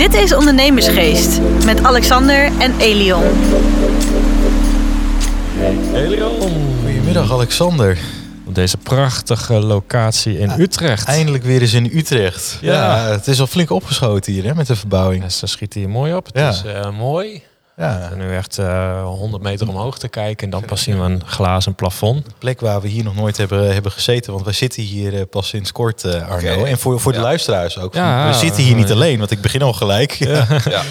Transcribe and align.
Dit 0.00 0.14
is 0.14 0.34
Ondernemersgeest 0.34 1.40
met 1.64 1.82
Alexander 1.82 2.50
en 2.58 2.78
Elion. 2.78 3.22
Elion. 5.94 6.40
Goedemiddag 6.84 7.32
Alexander. 7.32 7.98
Op 8.46 8.54
deze 8.54 8.76
prachtige 8.76 9.52
locatie 9.54 10.38
in 10.38 10.50
Utrecht. 10.58 11.06
Eindelijk 11.06 11.44
weer 11.44 11.60
eens 11.60 11.72
in 11.72 11.90
Utrecht. 11.94 12.58
Ja. 12.60 12.72
Ja, 12.72 13.10
het 13.10 13.26
is 13.26 13.40
al 13.40 13.46
flink 13.46 13.70
opgeschoten 13.70 14.32
hier 14.32 14.44
hè, 14.44 14.54
met 14.54 14.66
de 14.66 14.76
verbouwing. 14.76 15.22
Ja, 15.22 15.28
ze 15.28 15.46
schieten 15.46 15.80
hier 15.80 15.88
mooi 15.88 16.14
op. 16.14 16.26
Het 16.26 16.36
Ja. 16.36 16.48
is 16.48 16.62
eh, 16.64 16.90
mooi. 16.98 17.42
Ja, 17.80 18.10
nu 18.16 18.34
echt 18.34 18.58
eh 18.58 19.02
100 19.04 19.42
meter 19.42 19.68
omhoog 19.68 19.98
te 19.98 20.08
kijken. 20.08 20.44
En 20.44 20.50
dan 20.50 20.64
pas 20.64 20.82
zien 20.82 20.98
we 20.98 21.04
een 21.04 21.22
glazen 21.26 21.74
plafond. 21.74 22.26
een 22.26 22.32
plek 22.38 22.60
waar 22.60 22.80
we 22.80 22.88
hier 22.88 23.04
nog 23.04 23.14
nooit 23.14 23.36
hebben, 23.36 23.72
hebben 23.72 23.92
gezeten. 23.92 24.32
Want 24.32 24.44
wij 24.44 24.52
zitten 24.54 24.82
hier 24.82 25.14
eh, 25.14 25.22
pas 25.30 25.48
sinds 25.48 25.72
kort, 25.72 26.04
eh, 26.04 26.28
Arno. 26.28 26.64
En 26.64 26.78
voor, 26.78 27.00
voor 27.00 27.12
de 27.12 27.18
Ja. 27.18 27.24
luisteraars 27.24 27.78
ook. 27.78 27.94
Ja, 27.94 28.26
we 28.28 28.34
zitten 28.34 28.62
hier 28.62 28.74
niet 28.74 28.88
ja. 28.88 28.94
alleen, 28.94 29.18
want 29.18 29.30
ik 29.30 29.40
begin 29.40 29.62
al 29.62 29.72
gelijk. 29.72 30.12
Ja. 30.12 30.46
Ja, 30.64 30.82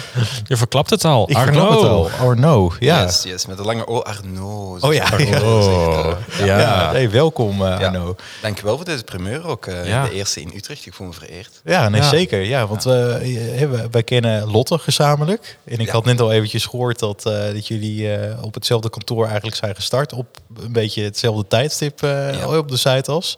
Je 0.44 0.56
verklapt 0.56 0.90
het 0.90 1.04
al. 1.04 1.30
Ik 1.30 1.36
Arno. 1.36 1.70
het 1.70 1.88
al. 1.88 2.10
Arno, 2.20 2.72
ja. 2.78 3.02
yes, 3.02 3.22
yes, 3.22 3.46
met 3.46 3.58
een 3.58 3.64
lange 3.64 3.86
O, 3.86 3.98
Arno. 4.00 4.78
Oh 4.80 4.92
ja. 4.94 5.06
Oh, 5.42 6.12
ja. 6.38 6.58
Ja, 6.58 6.90
hey, 6.92 7.10
welkom 7.10 7.52
eh, 7.66 7.78
Ja. 7.80 7.86
Arno. 7.86 8.16
Dankjewel 8.42 8.76
voor 8.76 8.84
deze 8.84 9.04
primeur 9.04 9.46
ook. 9.46 9.66
eh, 9.66 9.86
Ja. 9.88 10.04
De 10.04 10.12
eerste 10.12 10.40
in 10.40 10.52
Utrecht. 10.54 10.86
Ik 10.86 10.94
voel 10.94 11.06
me 11.06 11.12
vereerd. 11.12 11.60
Ja, 11.64 11.88
nee, 11.88 12.00
Ja. 12.00 12.08
zeker. 12.08 12.40
Ja, 12.40 12.66
want 12.66 12.84
we, 12.84 13.18
eh, 13.56 13.68
we- 13.70 13.88
wij 13.90 14.02
kennen 14.02 14.50
Lotte 14.50 14.78
gezamenlijk. 14.78 15.58
En 15.64 15.78
ik 15.78 15.86
Ja. 15.86 15.92
had 15.92 16.04
net 16.04 16.20
al 16.20 16.32
eventjes 16.32 16.64
gehoord 16.64 16.78
dat, 16.88 17.26
eh, 17.26 17.52
dat 17.52 17.66
jullie 17.66 18.12
eh, 18.14 18.42
op 18.42 18.54
hetzelfde 18.54 18.90
kantoor 18.90 19.24
eigenlijk 19.26 19.56
zijn 19.56 19.74
gestart. 19.74 20.12
Op 20.12 20.26
een 20.56 20.72
beetje 20.72 21.02
hetzelfde 21.02 21.46
tijdstip 21.46 22.02
eh, 22.02 22.34
Ja. 22.34 22.58
op 22.58 22.68
de 22.68 22.76
Zuidas. 22.76 23.36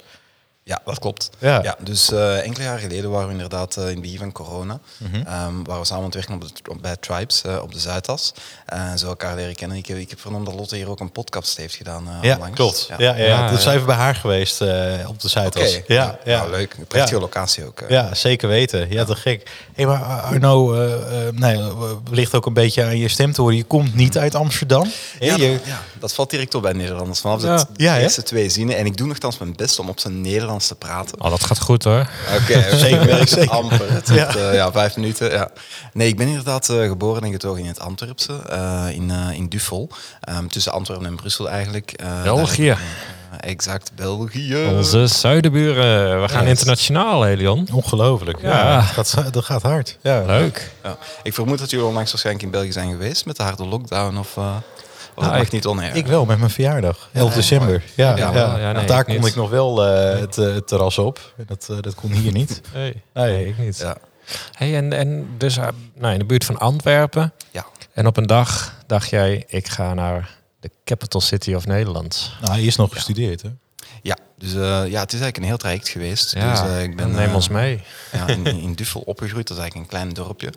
Ja, 0.65 0.81
dat 0.85 0.99
klopt. 0.99 1.31
Ja. 1.39 1.63
Ja, 1.63 1.77
dus 1.79 2.13
eh, 2.13 2.45
enkele 2.45 2.65
jaren 2.65 2.81
geleden 2.81 3.11
waren 3.11 3.27
we 3.27 3.33
inderdaad 3.33 3.77
eh, 3.77 3.83
in 3.85 3.91
het 3.91 4.01
begin 4.01 4.19
van 4.19 4.33
corona. 4.33 4.79
Ehm, 5.13 5.25
waren 5.65 5.81
we 5.81 5.85
samen 5.85 5.97
aan 5.97 6.05
het 6.05 6.15
werken 6.15 6.35
op 6.35 6.41
de, 6.41 6.71
op- 6.71 6.83
bij 6.83 6.97
Tribes 6.97 7.43
eh, 7.43 7.59
op 7.63 7.73
de 7.73 7.79
Zuidas. 7.79 8.33
Eh, 8.67 8.79
en 8.91 8.99
zo 8.99 9.07
elkaar 9.07 9.35
leren 9.37 9.55
kennen. 9.55 9.77
Ik 9.77 9.87
heb, 9.87 9.97
ik 9.99 10.11
heb 10.11 10.21
vernomen 10.21 10.47
dat 10.47 10.55
Lotte 10.55 10.77
hier 10.77 10.89
ook 10.91 11.01
een 11.01 11.13
podcast 11.13 11.57
heeft 11.57 11.75
gedaan 11.75 12.09
eh, 12.09 12.15
Ja, 12.23 12.35
onlangs. 12.35 12.57
klopt. 12.57 12.87
Ja, 12.89 12.95
ja, 12.99 13.15
ja. 13.17 13.25
Ja, 13.25 13.43
Dus 13.49 13.57
ja. 13.57 13.63
zijn 13.63 13.75
even 13.75 13.87
bij 13.87 13.97
haar 13.97 14.15
geweest 14.15 14.61
eh, 14.61 15.09
op 15.09 15.21
de 15.21 15.29
Zuidas. 15.29 15.77
Oké, 15.77 15.93
Ja, 15.93 16.19
ja. 16.25 16.39
Nou, 16.39 16.51
leuk. 16.51 16.75
Een 16.79 16.87
prachtige 16.87 17.15
Ja. 17.15 17.21
locatie 17.21 17.65
ook. 17.67 17.83
Ja, 17.89 18.15
zeker 18.15 18.49
weten. 18.49 18.91
Ja, 18.91 19.05
te 19.05 19.15
gek. 19.17 19.51
Hey, 19.73 19.87
maar 19.87 20.03
Arno, 20.03 20.75
eh 20.75 21.27
eh, 21.27 21.35
nee, 21.35 21.63
wellicht 22.05 22.35
ook 22.35 22.47
een 22.47 22.55
beetje 22.55 22.85
aan 22.85 22.99
je 22.99 23.09
stem 23.09 23.33
te 23.33 23.41
horen. 23.41 23.57
Je 23.57 23.65
komt 23.65 23.95
niet 23.95 24.19
uit 24.19 24.35
Amsterdam. 24.35 24.91
Ja, 25.21 25.37
Je- 25.37 25.53
dat, 25.53 25.67
ja, 25.67 25.81
dat 26.01 26.13
valt 26.15 26.31
direct 26.31 26.55
op 26.55 26.63
bij 26.63 26.73
Nederlanders. 26.73 27.21
Vanaf 27.21 27.43
Ja. 27.77 27.95
de 27.97 28.01
eerste 28.03 28.23
twee 28.23 28.49
zinnen. 28.49 28.77
En 28.77 28.87
ik 28.87 28.97
doe 28.97 29.07
nogthans 29.07 29.39
mijn 29.39 29.57
best 29.57 29.79
om 29.79 29.89
op 29.89 30.01
zijn 30.01 30.21
Nederlands 30.21 30.51
te 30.59 30.75
praten. 30.75 31.21
Oh, 31.21 31.31
dat 31.31 31.45
gaat 31.45 31.59
goed 31.61 31.85
hoor. 31.85 32.09
Oké. 32.41 32.77
Zeker, 32.77 33.29
zeker. 33.29 33.51
Amper. 33.51 33.93
Het 33.93 34.09
Ja. 34.09 34.31
ja. 34.37 34.53
ja, 34.53 34.73
vijf 34.73 34.97
minuten. 34.97 35.31
Ja. 35.31 35.49
Nee, 35.93 36.09
ik 36.09 36.17
ben 36.17 36.27
inderdaad 36.27 36.69
eh, 36.69 36.87
geboren 36.89 37.23
en 37.23 37.31
getogen 37.33 37.61
in 37.63 37.67
het 37.69 37.81
Antwerpse, 37.81 38.33
eh, 38.49 38.87
in, 38.91 39.11
eh, 39.11 39.31
in 39.37 39.49
Duffel. 39.49 39.89
Ehm, 40.21 40.47
tussen 40.47 40.73
Antwerpen 40.73 41.07
en 41.07 41.17
Brussel 41.17 41.51
eigenlijk. 41.51 41.93
Eh, 41.93 42.23
België. 42.23 42.69
eh, 42.71 42.77
exact, 43.41 43.91
België. 43.95 44.57
Onze 44.77 45.07
zuidenburen. 45.07 46.23
We 46.23 46.29
gaan 46.29 46.41
Yes. 46.47 46.51
internationaal, 46.59 47.27
Elion. 47.27 47.69
Ongelooflijk. 47.73 48.41
Ja, 48.43 48.49
Ja. 48.49 48.85
Dat, 48.97 49.09
gaat, 49.13 49.33
dat 49.33 49.45
gaat 49.45 49.63
hard. 49.63 49.99
Ja. 50.01 50.25
Leuk. 50.27 50.71
Ja. 50.83 50.97
Ik 51.23 51.35
vermoed 51.35 51.59
dat 51.59 51.71
jullie 51.71 51.87
onlangs 51.87 52.11
waarschijnlijk 52.11 52.45
in 52.47 52.51
België 52.53 52.73
zijn 52.73 52.91
geweest 52.91 53.27
met 53.27 53.37
de 53.37 53.43
harde 53.43 53.67
lockdown 53.67 54.17
of... 54.19 54.37
of 55.15 55.23
Nou, 55.23 55.27
dat 55.29 55.37
mag 55.37 55.43
ik- 55.47 55.53
niet 55.53 55.67
oneer. 55.67 55.95
Ik 55.97 56.07
wel, 56.07 56.25
met 56.25 56.39
mijn 56.39 56.51
verjaardag. 56.51 57.09
11 57.13 57.29
Ja, 57.31 57.35
december. 57.37 57.83
Ja, 57.95 58.11
Ja, 58.11 58.17
ja, 58.17 58.33
wel. 58.33 58.47
Ja, 58.49 58.65
nee, 58.65 58.75
Want 58.75 58.89
daar 58.89 58.99
ik 59.01 59.05
kon 59.07 59.15
niet. 59.15 59.27
ik 59.27 59.35
nog 59.35 59.51
wel 59.51 59.85
eh, 59.87 60.21
het, 60.21 60.39
eh, 60.39 60.55
het 60.55 60.67
terras 60.67 60.99
op. 60.99 61.35
Dat, 61.47 61.67
eh, 61.71 61.77
dat 61.81 61.95
kon 61.95 62.13
hier 62.13 62.33
niet. 62.33 62.61
Nee, 62.75 63.03
Nee. 63.15 63.33
nee 63.33 63.47
ik 63.49 63.59
niet. 63.59 63.79
Ja. 63.79 63.97
Hey, 64.53 64.77
en, 64.77 64.93
en 64.93 65.29
dus 65.39 65.57
nou, 65.95 66.13
in 66.13 66.19
de 66.19 66.25
buurt 66.25 66.45
van 66.45 66.59
Antwerpen. 66.59 67.33
Ja. 67.51 67.65
En 67.93 68.07
op 68.07 68.17
een 68.17 68.27
dag 68.27 68.75
dacht 68.87 69.09
jij, 69.11 69.45
ik 69.49 69.69
ga 69.69 69.95
naar 69.95 70.31
de 70.61 70.71
capital 70.85 71.21
city 71.21 71.55
of 71.55 71.67
Nederland. 71.67 72.33
Nou, 72.41 72.53
hij 72.55 72.63
is 72.63 72.77
nog 72.77 72.93
gestudeerd, 72.93 73.43
hè? 73.43 73.49
Ja, 74.03 74.17
dus 74.39 74.55
eh, 74.55 74.61
ja, 74.61 75.01
het 75.01 75.13
is 75.13 75.21
eigenlijk 75.21 75.37
een 75.37 75.43
heel 75.43 75.57
traject 75.57 75.89
geweest. 75.89 76.35
Ja, 76.35 76.51
dus, 76.51 76.71
eh, 76.71 76.83
ik 76.83 76.97
ben, 76.97 77.11
neem 77.11 77.29
eh, 77.29 77.35
ons 77.35 77.49
mee. 77.49 77.83
ja, 78.13 78.27
in, 78.37 78.47
in 78.47 78.75
Duffel 78.75 79.01
opgegroeid. 79.01 79.49
Dat 79.49 79.57
is 79.57 79.63
eigenlijk 79.63 79.93
een 79.93 79.99
klein 79.99 80.15
dorpje. 80.15 80.53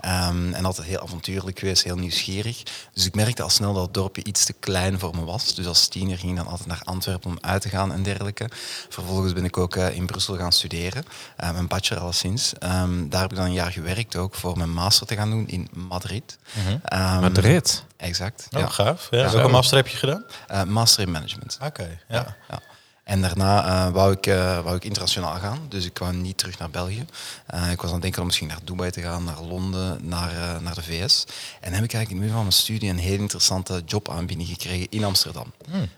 Ehm, 0.00 0.52
en 0.52 0.64
altijd 0.64 0.86
heel 0.86 1.00
avontuurlijk 1.00 1.58
geweest, 1.58 1.82
heel 1.84 1.96
nieuwsgierig. 1.96 2.62
Dus 2.92 3.06
ik 3.06 3.14
merkte 3.14 3.42
al 3.42 3.48
snel 3.48 3.72
dat 3.72 3.84
het 3.84 3.94
dorpje 3.94 4.24
iets 4.24 4.44
te 4.44 4.52
klein 4.52 4.98
voor 4.98 5.14
me 5.14 5.24
was. 5.24 5.54
Dus 5.54 5.66
als 5.66 5.88
tiener 5.88 6.18
ging 6.18 6.30
ik 6.30 6.36
dan 6.36 6.46
altijd 6.46 6.68
naar 6.68 6.80
Antwerpen 6.84 7.30
om 7.30 7.38
uit 7.40 7.62
te 7.62 7.68
gaan 7.68 7.92
en 7.92 8.02
dergelijke. 8.02 8.48
Vervolgens 8.88 9.32
ben 9.32 9.44
ik 9.44 9.56
ook 9.56 9.76
eh, 9.76 9.94
in 9.94 10.06
Brussel 10.06 10.36
gaan 10.36 10.52
studeren. 10.52 11.04
Mijn 11.36 11.68
bachelor 11.68 12.02
alleszins. 12.02 12.52
Ehm, 12.58 13.08
daar 13.08 13.20
heb 13.20 13.30
ik 13.30 13.36
dan 13.36 13.46
een 13.46 13.52
jaar 13.52 13.72
gewerkt 13.72 14.16
ook 14.16 14.34
voor 14.34 14.56
mijn 14.56 14.72
master 14.72 15.06
te 15.06 15.14
gaan 15.14 15.30
doen 15.30 15.48
in 15.48 15.68
Madrid. 15.72 16.38
Ehm, 16.84 17.20
Madrid. 17.20 17.84
Exact. 17.96 18.46
Oh, 18.50 18.60
ja. 18.60 18.66
gaaf. 18.66 19.08
Ja. 19.10 19.18
Ja. 19.18 19.30
Welke 19.30 19.48
master 19.48 19.76
heb 19.76 19.88
je 19.88 19.96
gedaan? 19.96 20.24
Eh, 20.46 20.62
master 20.62 21.02
in 21.02 21.10
management. 21.10 21.58
Oké, 21.62 21.98
Ja. 22.08 22.36
ja. 22.48 22.60
En 23.04 23.20
daarna 23.20 23.64
eh, 23.64 23.92
wou, 23.92 24.12
ik, 24.12 24.26
eh, 24.26 24.62
wou 24.62 24.76
ik 24.76 24.84
internationaal 24.84 25.34
gaan. 25.34 25.58
Dus 25.68 25.84
ik 25.84 25.94
kwam 25.94 26.20
niet 26.20 26.38
terug 26.38 26.58
naar 26.58 26.70
België. 26.70 27.04
Eh, 27.46 27.70
ik 27.70 27.80
was 27.80 27.86
aan 27.86 27.92
het 27.92 28.02
denken 28.02 28.20
om 28.20 28.26
misschien 28.26 28.48
naar 28.48 28.64
Dubai 28.64 28.90
te 28.90 29.00
gaan, 29.00 29.24
naar 29.24 29.40
Londen, 29.40 30.08
naar, 30.08 30.62
naar 30.62 30.74
de 30.74 30.82
VS. 30.82 31.24
En 31.60 31.72
heb 31.72 31.84
ik 31.84 31.92
eigenlijk 31.92 32.10
in 32.10 32.16
het 32.16 32.16
midden 32.16 32.32
van 32.32 32.42
mijn 32.42 32.52
studie 32.52 32.90
een 32.90 32.98
heel 32.98 33.18
interessante 33.18 33.82
jobaanbieding 33.86 34.48
gekregen 34.48 34.86
in 34.90 35.04
Amsterdam. 35.04 35.52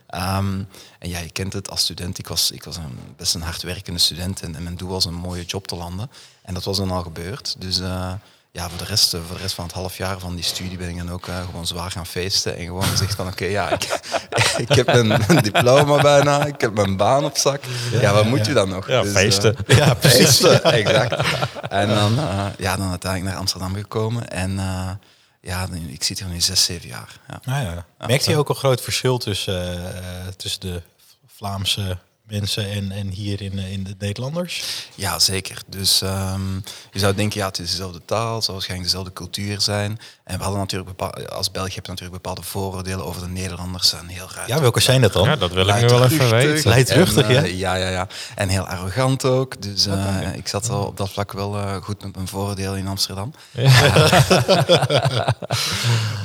Ehm, 0.07 0.63
en 0.99 1.09
ja, 1.09 1.19
je 1.19 1.31
kent 1.31 1.53
het 1.53 1.71
als 1.71 1.81
student. 1.81 2.19
Ik 2.19 2.29
was, 2.29 2.51
ik 2.51 2.65
was 2.65 2.77
een, 2.77 2.99
best 3.17 3.35
een 3.35 3.43
hardwerkende 3.43 3.99
student 3.99 4.41
en, 4.41 4.57
en 4.57 4.63
mijn 4.63 4.77
doel 4.77 4.89
was 4.89 5.05
een 5.05 5.15
mooie 5.15 5.45
job 5.45 5.67
te 5.67 5.77
landen. 5.77 6.11
En 6.43 6.55
dat 6.55 6.65
was 6.65 6.77
dan 6.77 6.91
al 6.91 7.03
gebeurd. 7.03 7.57
Dus 7.59 7.81
ja, 8.53 8.69
voor 8.69 8.79
de, 8.79 8.85
rest, 8.85 9.15
eh, 9.15 9.21
voor 9.27 9.37
de 9.37 9.43
rest 9.43 9.55
van 9.55 9.65
het 9.65 9.75
half 9.75 9.97
jaar 9.97 10.19
van 10.19 10.35
die 10.35 10.45
studie 10.45 10.79
ben 10.79 10.89
ik 10.89 10.97
dan 10.97 11.11
ook 11.11 11.27
eh, 11.29 11.45
gewoon 11.45 11.67
zwaar 11.67 11.91
gaan 11.91 12.07
feesten. 12.07 12.57
En 12.57 12.65
gewoon 12.65 12.83
gezegd 12.85 13.15
van 13.15 13.27
oké, 13.27 13.45
ja, 13.45 13.71
ik, 13.71 14.01
ik 14.69 14.69
heb 14.69 14.89
een, 14.89 15.31
een 15.31 15.43
diploma 15.43 16.01
bijna, 16.03 16.45
ik 16.47 16.61
heb 16.61 16.75
mijn 16.75 16.97
baan 16.97 17.25
op 17.25 17.37
zak. 17.37 17.63
Ja, 17.93 18.13
wat 18.13 18.25
moet 18.25 18.47
je 18.47 18.53
dan 18.53 18.69
nog? 18.69 18.89
Ja, 18.89 19.03
Dus, 19.03 19.13
feesten. 19.13 19.57
eh, 19.67 19.77
Ja, 19.77 19.95
precies. 20.05 20.19
feesten, 20.27 20.63
exact. 20.85 21.27
En 21.69 21.89
dan, 21.89 22.19
eh, 22.19 22.47
ja, 22.59 22.77
dan 22.77 22.91
uiteindelijk 22.91 23.31
naar 23.31 23.41
Amsterdam 23.41 23.75
gekomen. 23.75 24.29
En 24.31 24.59
eh, 24.59 24.91
ja, 25.41 25.67
ik 25.89 26.03
zit 26.03 26.19
hier 26.19 26.29
nu 26.29 26.41
zes, 26.41 26.65
zeven 26.65 26.89
jaar. 26.89 27.21
Ja. 27.29 27.41
Nou 27.45 27.65
ja. 27.65 28.07
Merkt 28.07 28.25
je 28.25 28.37
ook 28.37 28.49
een 28.49 28.55
groot 28.55 28.81
verschil 28.81 29.19
tussen, 29.19 29.95
eh, 29.95 30.03
tussen 30.37 30.61
de 30.61 30.83
Vlaamse 31.37 31.99
mensen 32.33 32.71
en, 32.71 32.93
en 32.93 33.09
hier 33.09 33.43
in, 33.43 33.59
eh, 33.59 33.73
in 33.73 33.85
de 33.85 33.95
Nederlanders? 33.99 34.63
Ja, 34.95 35.19
zeker. 35.19 35.63
Dus 35.67 36.03
ehm, 36.03 36.55
je 36.93 36.99
zou 36.99 37.15
denken, 37.15 37.41
ja, 37.41 37.47
het 37.47 37.59
is 37.59 37.71
dezelfde 37.71 38.01
taal, 38.05 38.35
het 38.35 38.45
zal 38.45 38.55
waarschijnlijk 38.55 38.91
dezelfde 38.91 39.15
cultuur 39.15 39.61
zijn. 39.61 39.99
En 40.25 40.37
we 40.37 40.43
hadden 40.43 40.61
natuurlijk 40.61 40.97
bepaal- 40.97 41.27
als 41.27 41.51
België 41.51 41.75
heb 41.75 41.85
je 41.85 41.91
natuurlijk 41.91 42.23
bepaalde 42.23 42.43
vooroordelen 42.43 43.05
over 43.05 43.21
de 43.23 43.29
Nederlanders. 43.29 43.89
Zijn 43.89 44.07
heel 44.09 44.29
raar. 44.35 44.49
Ja, 44.49 44.61
welke 44.61 44.81
zijn 44.81 45.01
dat 45.01 45.13
dan? 45.13 45.29
Ja, 45.29 45.37
dat 45.37 45.53
wil 45.53 45.69
ik 45.69 45.81
nu 45.81 45.87
wel 45.87 46.05
even 46.05 46.31
weten. 46.31 46.69
Luidruchtig, 46.71 47.27
en, 47.29 47.33
ja? 47.35 47.43
eh, 47.43 47.59
ja, 47.59 47.75
ja, 47.75 47.89
ja. 47.89 48.09
En 48.35 48.49
heel 48.49 48.67
arrogant 48.67 49.25
ook. 49.25 49.63
Dus 49.63 49.87
eh, 49.87 50.35
ik 50.35 50.49
zat 50.49 50.69
wel 50.69 50.85
op 50.85 50.97
dat 50.97 51.11
vlak 51.11 51.33
wel 51.33 51.57
eh, 51.59 51.77
goed 51.77 52.03
met 52.03 52.15
mijn 52.15 52.29
vooroordelen 52.29 52.79
in 52.79 52.87
Amsterdam. 52.89 53.35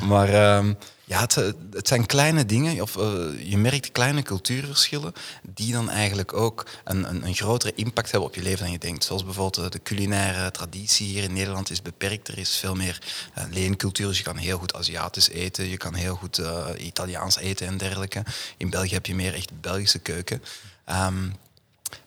Maar 0.07 0.29
ehm, 0.29 0.73
ja, 1.07 1.19
het, 1.19 1.35
het 1.71 1.87
zijn 1.87 2.05
kleine 2.05 2.45
dingen, 2.45 2.81
of 2.81 2.97
eh, 2.97 3.49
je 3.49 3.57
merkt 3.57 3.91
kleine 3.91 4.21
cultuurverschillen, 4.21 5.13
die 5.41 5.71
dan 5.71 5.89
eigenlijk 5.89 6.33
ook 6.33 6.65
een, 6.83 7.09
een, 7.09 7.25
een 7.25 7.35
grotere 7.35 7.73
impact 7.75 8.11
hebben 8.11 8.29
op 8.29 8.35
je 8.35 8.41
leven 8.41 8.59
dan 8.59 8.71
je 8.71 8.77
denkt. 8.77 9.03
Zoals 9.03 9.23
bijvoorbeeld 9.23 9.65
eh, 9.65 9.71
de 9.71 9.81
culinaire 9.83 10.51
traditie 10.51 11.07
hier 11.07 11.23
in 11.23 11.33
Nederland 11.33 11.69
is 11.69 11.81
beperkt. 11.81 12.27
Er 12.27 12.37
is 12.37 12.57
veel 12.57 12.75
meer 12.75 13.01
leencultuur, 13.49 14.07
dus 14.07 14.17
je 14.17 14.23
kan 14.23 14.37
heel 14.37 14.57
goed 14.57 14.73
Aziatisch 14.73 15.29
eten, 15.29 15.69
je 15.69 15.77
kan 15.77 15.93
heel 15.93 16.15
goed 16.15 16.41
Italiaans 16.77 17.37
eten 17.37 17.67
en 17.67 17.77
dergelijke. 17.77 18.23
In 18.57 18.69
België 18.69 18.93
heb 18.93 19.05
je 19.05 19.15
meer 19.15 19.33
echt 19.33 19.61
Belgische 19.61 19.99
keuken. 19.99 20.43
Um, 20.89 21.35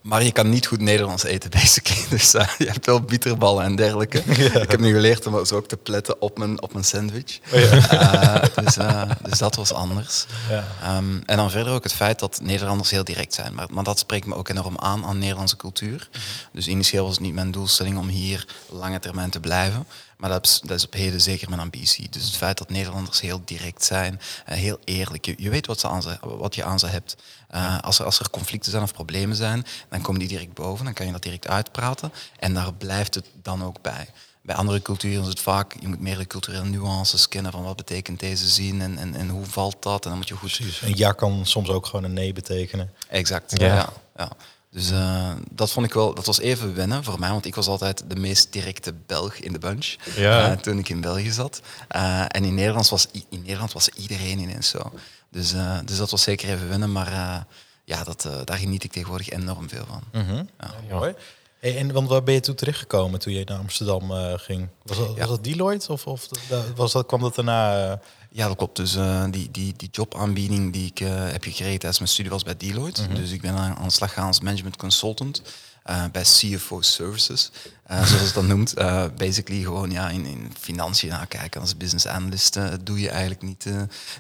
maar 0.01 0.23
je 0.23 0.33
kan 0.33 0.49
niet 0.49 0.67
goed 0.67 0.81
Nederlands 0.81 1.25
eten, 1.25 1.51
basically. 1.51 2.09
Dus 2.17 2.35
uh, 2.35 2.49
je 2.59 2.67
hebt 2.67 2.87
wel 2.87 3.01
bitterballen 3.01 3.65
en 3.65 3.77
dergelijke. 3.77 4.23
Ja. 4.41 4.61
Ik 4.61 4.71
heb 4.71 4.81
nu 4.81 4.93
geleerd 4.93 5.27
om 5.27 5.45
zo 5.45 5.57
ook 5.57 5.69
te 5.69 5.77
pletten 5.77 6.21
op 6.21 6.39
mijn, 6.39 6.63
op 6.63 6.73
mijn 6.73 6.85
sandwich. 6.85 7.39
Oh 7.53 7.61
ja. 7.61 8.43
uh, 8.43 8.65
dus, 8.65 8.79
uh, 8.79 9.03
dus 9.29 9.39
dat 9.39 9.55
was 9.57 9.73
anders. 9.73 10.27
Ja. 10.49 10.97
Um, 10.97 11.23
en 11.27 11.37
dan 11.37 11.51
verder 11.51 11.73
ook 11.73 11.83
het 11.83 11.93
feit 11.93 12.19
dat 12.19 12.41
Nederlanders 12.43 12.91
heel 12.91 13.05
direct 13.05 13.35
zijn. 13.35 13.55
Maar, 13.55 13.67
maar 13.71 13.85
dat 13.85 13.99
spreekt 13.99 14.27
me 14.27 14.35
ook 14.35 14.49
enorm 14.49 14.79
aan 14.79 15.05
aan 15.05 15.19
Nederlandse 15.19 15.57
cultuur. 15.57 16.09
Mm 16.13 16.21
-hmm. 16.21 16.21
Dus 16.53 16.67
initieel 16.67 17.05
was 17.05 17.15
het 17.15 17.23
niet 17.23 17.35
mijn 17.35 17.51
doelstelling 17.51 17.99
om 17.99 18.09
hier 18.09 18.47
lange 18.69 18.99
termijn 18.99 19.31
te 19.31 19.41
blijven. 19.41 19.87
Maar 20.21 20.31
dat 20.31 20.47
is, 20.47 20.61
dat 20.61 20.77
is 20.77 20.85
op 20.85 20.93
heden 20.93 21.21
zeker 21.21 21.49
mijn 21.49 21.61
ambitie. 21.61 22.09
Dus 22.11 22.25
het 22.25 22.37
feit 22.37 22.59
dat 22.59 22.71
Nederlanders 22.71 23.21
heel 23.21 23.43
direct 23.45 23.85
zijn, 23.85 24.21
uh, 24.49 24.55
heel 24.55 24.79
eerlijk. 24.85 25.25
Je, 25.25 25.35
je 25.37 25.51
weet 25.51 25.67
wat, 25.67 25.81
ze 25.81 25.89
aan 25.89 26.03
ze, 26.03 26.19
wat 26.21 26.55
je 26.55 26.65
aan 26.65 26.79
ze 26.79 26.87
hebt. 26.87 27.17
Uh, 27.55 27.79
als, 27.79 27.99
er, 27.99 28.05
als 28.05 28.19
er 28.19 28.31
conflicten 28.31 28.71
zijn 28.71 28.83
of 28.83 28.93
problemen 28.93 29.37
zijn, 29.37 29.67
dan 29.89 30.01
komen 30.01 30.21
die 30.21 30.29
direct 30.29 30.55
boven. 30.55 30.85
Dan 30.85 30.95
kan 30.95 31.07
je 31.07 31.13
dat 31.13 31.23
direct 31.23 31.49
uitpraten. 31.49 32.13
En 32.39 32.55
daar 32.55 32.75
blijft 32.75 33.15
het 33.15 33.27
dan 33.43 33.65
ook 33.65 33.83
bij. 33.83 34.09
Bij 34.43 34.57
andere 34.57 34.83
culturen 34.83 35.23
is 35.23 35.29
het 35.29 35.41
vaak, 35.41 35.77
je 35.81 35.89
moet 35.89 36.01
meer 36.01 36.19
de 36.19 36.27
culturele 36.27 36.65
nuances 36.65 37.29
kennen 37.29 37.53
van 37.53 37.63
wat 37.63 37.77
betekent 37.77 38.21
deze 38.21 38.49
zin 38.49 38.81
en, 38.81 38.99
en, 38.99 39.15
en 39.15 39.29
hoe 39.29 39.47
valt 39.47 39.83
dat. 39.83 40.05
En 40.05 40.09
dan 40.09 40.19
moet 40.19 40.29
je 40.29 40.35
goed... 40.35 40.57
Precies. 40.57 40.83
Een 40.83 40.97
ja 40.97 41.13
kan 41.13 41.47
soms 41.47 41.69
ook 41.69 41.87
gewoon 41.87 42.05
een 42.05 42.13
nee 42.13 42.33
betekenen. 42.33 42.93
Exact, 43.09 43.59
ja. 43.59 43.67
ja, 43.67 43.93
ja. 44.17 44.31
Dus 44.71 44.91
uh, 44.91 45.33
dat 45.51 45.71
vond 45.71 45.87
ik 45.87 45.93
wel, 45.93 46.15
dat 46.15 46.27
was 46.27 46.41
even 46.41 46.75
wennen 46.75 47.05
voor 47.05 47.19
mij, 47.19 47.31
want 47.31 47.45
ik 47.47 47.55
was 47.55 47.67
altijd 47.67 48.03
de 48.07 48.17
meest 48.17 48.53
directe 48.53 48.95
Belg 49.07 49.35
in 49.35 49.53
de 49.53 49.59
bunch 49.59 49.97
Ja. 50.17 50.51
uh, 50.51 50.57
toen 50.57 50.79
ik 50.79 50.89
in 50.89 51.01
België 51.01 51.31
zat. 51.31 51.61
Uh, 51.97 52.25
en 52.29 52.45
in 52.45 52.55
Nederland, 52.55 52.89
was, 52.89 53.07
in 53.13 53.41
Nederland 53.43 53.73
was 53.73 53.89
iedereen 53.89 54.39
ineens 54.39 54.69
zo. 54.69 54.93
Dus, 55.31 55.55
dus 55.85 55.97
dat 55.97 56.11
was 56.11 56.23
zeker 56.23 56.49
even 56.49 56.69
wennen, 56.69 56.93
maar 56.93 57.47
ja, 57.85 58.05
dat, 58.05 58.29
daar 58.45 58.59
geniet 58.59 58.85
ik 58.85 58.93
tegenwoordig 58.93 59.31
enorm 59.31 59.69
veel 59.69 59.85
van. 59.87 60.03
Mm 60.13 60.29
-hmm. 60.29 60.49
ja. 60.59 60.97
Mooi. 60.97 61.15
Hey, 61.61 61.77
en 61.77 61.93
want 61.93 62.09
waar 62.09 62.23
ben 62.23 62.35
je 62.35 62.41
toen 62.41 62.55
terechtgekomen 62.55 63.21
toen 63.21 63.33
je 63.33 63.45
naar 63.45 63.59
Amsterdam 63.59 64.11
ging? 64.39 64.69
Was 64.83 64.97
dat, 64.97 65.09
ja. 65.09 65.19
was 65.19 65.29
dat 65.29 65.45
Deloitte 65.45 65.93
of, 65.93 66.07
of 66.07 66.29
was 66.75 66.93
dat, 66.93 67.07
kwam 67.07 67.21
dat 67.21 67.35
daarna? 67.35 68.01
Ja, 68.33 68.47
dat 68.47 68.57
klopt. 68.57 68.77
Dus 68.77 68.97
uh, 68.97 69.25
die, 69.31 69.51
die, 69.51 69.75
die 69.77 69.89
jobaanbieding 69.93 70.73
die 70.73 70.87
ik 70.87 71.01
uh, 71.01 71.09
heb 71.31 71.43
gekregen 71.43 71.79
tijdens 71.79 71.99
mijn 71.99 72.11
studie 72.11 72.31
was 72.31 72.43
bij 72.43 72.57
Deloitte. 72.57 73.01
Mm 73.01 73.07
-hmm. 73.07 73.17
Dus 73.17 73.31
ik 73.31 73.41
ben 73.41 73.55
aan, 73.55 73.77
aan 73.77 73.87
de 73.87 73.93
slag 73.93 74.09
gegaan 74.09 74.27
als 74.27 74.41
management 74.41 74.77
consultant 74.77 75.43
uh, 75.91 76.05
bij 76.13 76.23
CFO 76.23 76.81
Services, 76.81 77.51
zoals 77.89 78.11
het 78.11 78.35
dat 78.35 78.47
noemt. 78.57 78.75
basically 79.17 79.63
gewoon 79.63 79.91
ja, 79.91 80.09
in, 80.09 80.25
in 80.25 80.53
financiën 80.61 81.09
nakijken 81.09 81.61
als 81.61 81.77
business 81.77 82.07
analyst 82.07 82.59
doe 82.85 83.01
je 83.01 83.11
eigenlijk 83.11 83.43
niet, 83.43 83.67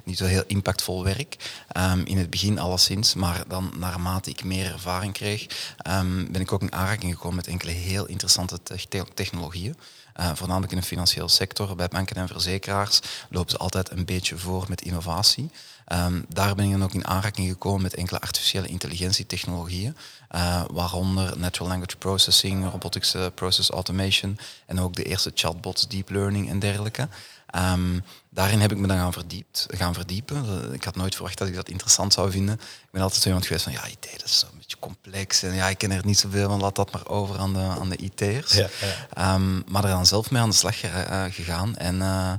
niet 0.04 0.18
zo 0.18 0.24
heel 0.24 0.44
impactvol 0.46 1.04
werk. 1.04 1.36
Um, 1.76 2.04
in 2.04 2.18
het 2.18 2.30
begin 2.30 2.58
alleszins, 2.58 3.14
maar 3.14 3.44
dan 3.48 3.72
naarmate 3.78 4.30
ik 4.30 4.44
meer 4.44 4.72
ervaring 4.72 5.12
kreeg, 5.12 5.46
um, 5.88 6.32
ben 6.32 6.40
ik 6.40 6.52
ook 6.52 6.62
in 6.62 6.72
aanraking 6.72 7.12
gekomen 7.12 7.36
met 7.36 7.46
enkele 7.46 7.72
heel 7.72 8.06
interessante 8.06 8.62
te 8.62 9.04
technologieën. 9.14 9.76
Uh, 10.16 10.30
voornamelijk 10.34 10.72
in 10.72 10.78
de 10.78 10.86
financiële 10.86 11.28
sector, 11.28 11.76
bij 11.76 11.88
banken 11.88 12.16
en 12.16 12.28
verzekeraars, 12.28 13.00
lopen 13.30 13.50
ze 13.50 13.56
altijd 13.56 13.90
een 13.90 14.04
beetje 14.04 14.38
voor 14.38 14.64
met 14.68 14.82
innovatie. 14.82 15.50
Um, 15.92 16.24
daar 16.28 16.54
ben 16.54 16.64
ik 16.64 16.70
dan 16.70 16.82
ook 16.82 16.94
in 16.94 17.06
aanraking 17.06 17.48
gekomen 17.48 17.82
met 17.82 17.94
enkele 17.94 18.20
artificiële 18.20 18.66
intelligentietechnologieën, 18.66 19.96
uh, 20.30 20.64
waaronder 20.70 21.38
natural 21.38 21.68
language 21.68 21.96
processing, 21.96 22.70
robotics 22.70 23.14
uh, 23.14 23.26
process 23.34 23.70
automation 23.70 24.38
en 24.66 24.80
ook 24.80 24.94
de 24.94 25.02
eerste 25.02 25.30
chatbots, 25.34 25.88
deep 25.88 26.10
learning 26.10 26.48
en 26.48 26.58
dergelijke. 26.58 27.08
Um, 27.56 28.05
daarin 28.31 28.61
heb 28.61 28.73
ik 28.73 28.79
me 28.79 28.87
dan 28.87 28.97
gaan, 28.97 29.12
verdiept, 29.12 29.67
gaan 29.69 29.94
verdiepen. 29.94 30.73
Ik 30.73 30.85
had 30.85 30.97
nooit 30.97 31.14
verwacht 31.14 31.38
dat 31.38 31.49
ik 31.49 31.55
dat 31.55 31.69
interessant 31.69 32.12
zou 32.12 32.31
vinden. 32.31 32.55
Ik 32.55 32.88
ben 32.91 33.02
altijd 33.02 33.20
zo 33.23 33.26
iemand 33.26 33.47
geweest 33.47 33.64
van, 33.64 33.73
ja, 33.73 33.87
IT, 33.87 34.08
dat 34.12 34.25
is 34.25 34.44
een 34.52 34.58
beetje 34.58 34.76
complex. 34.79 35.43
En 35.43 35.55
ja, 35.55 35.69
ik 35.69 35.79
ken 35.79 35.91
er 35.91 36.06
niet 36.06 36.19
zoveel 36.19 36.49
van, 36.49 36.61
laat 36.61 36.76
dat 36.76 36.93
maar 36.93 37.06
over 37.06 37.38
aan 37.38 37.52
de, 37.52 37.58
aan 37.58 37.88
de 37.88 37.97
IT'ers. 37.97 38.52
Ja, 38.52 38.69
ja. 39.14 39.35
um, 39.35 39.62
maar 39.67 39.85
er 39.85 39.91
dan 39.91 40.06
zelf 40.06 40.31
mee 40.31 40.43
aan 40.43 40.50
de 40.50 40.56
slag 40.56 40.85
uh, 40.85 41.25
gegaan. 41.31 41.76
En, 41.76 41.97
uh, 41.97 42.31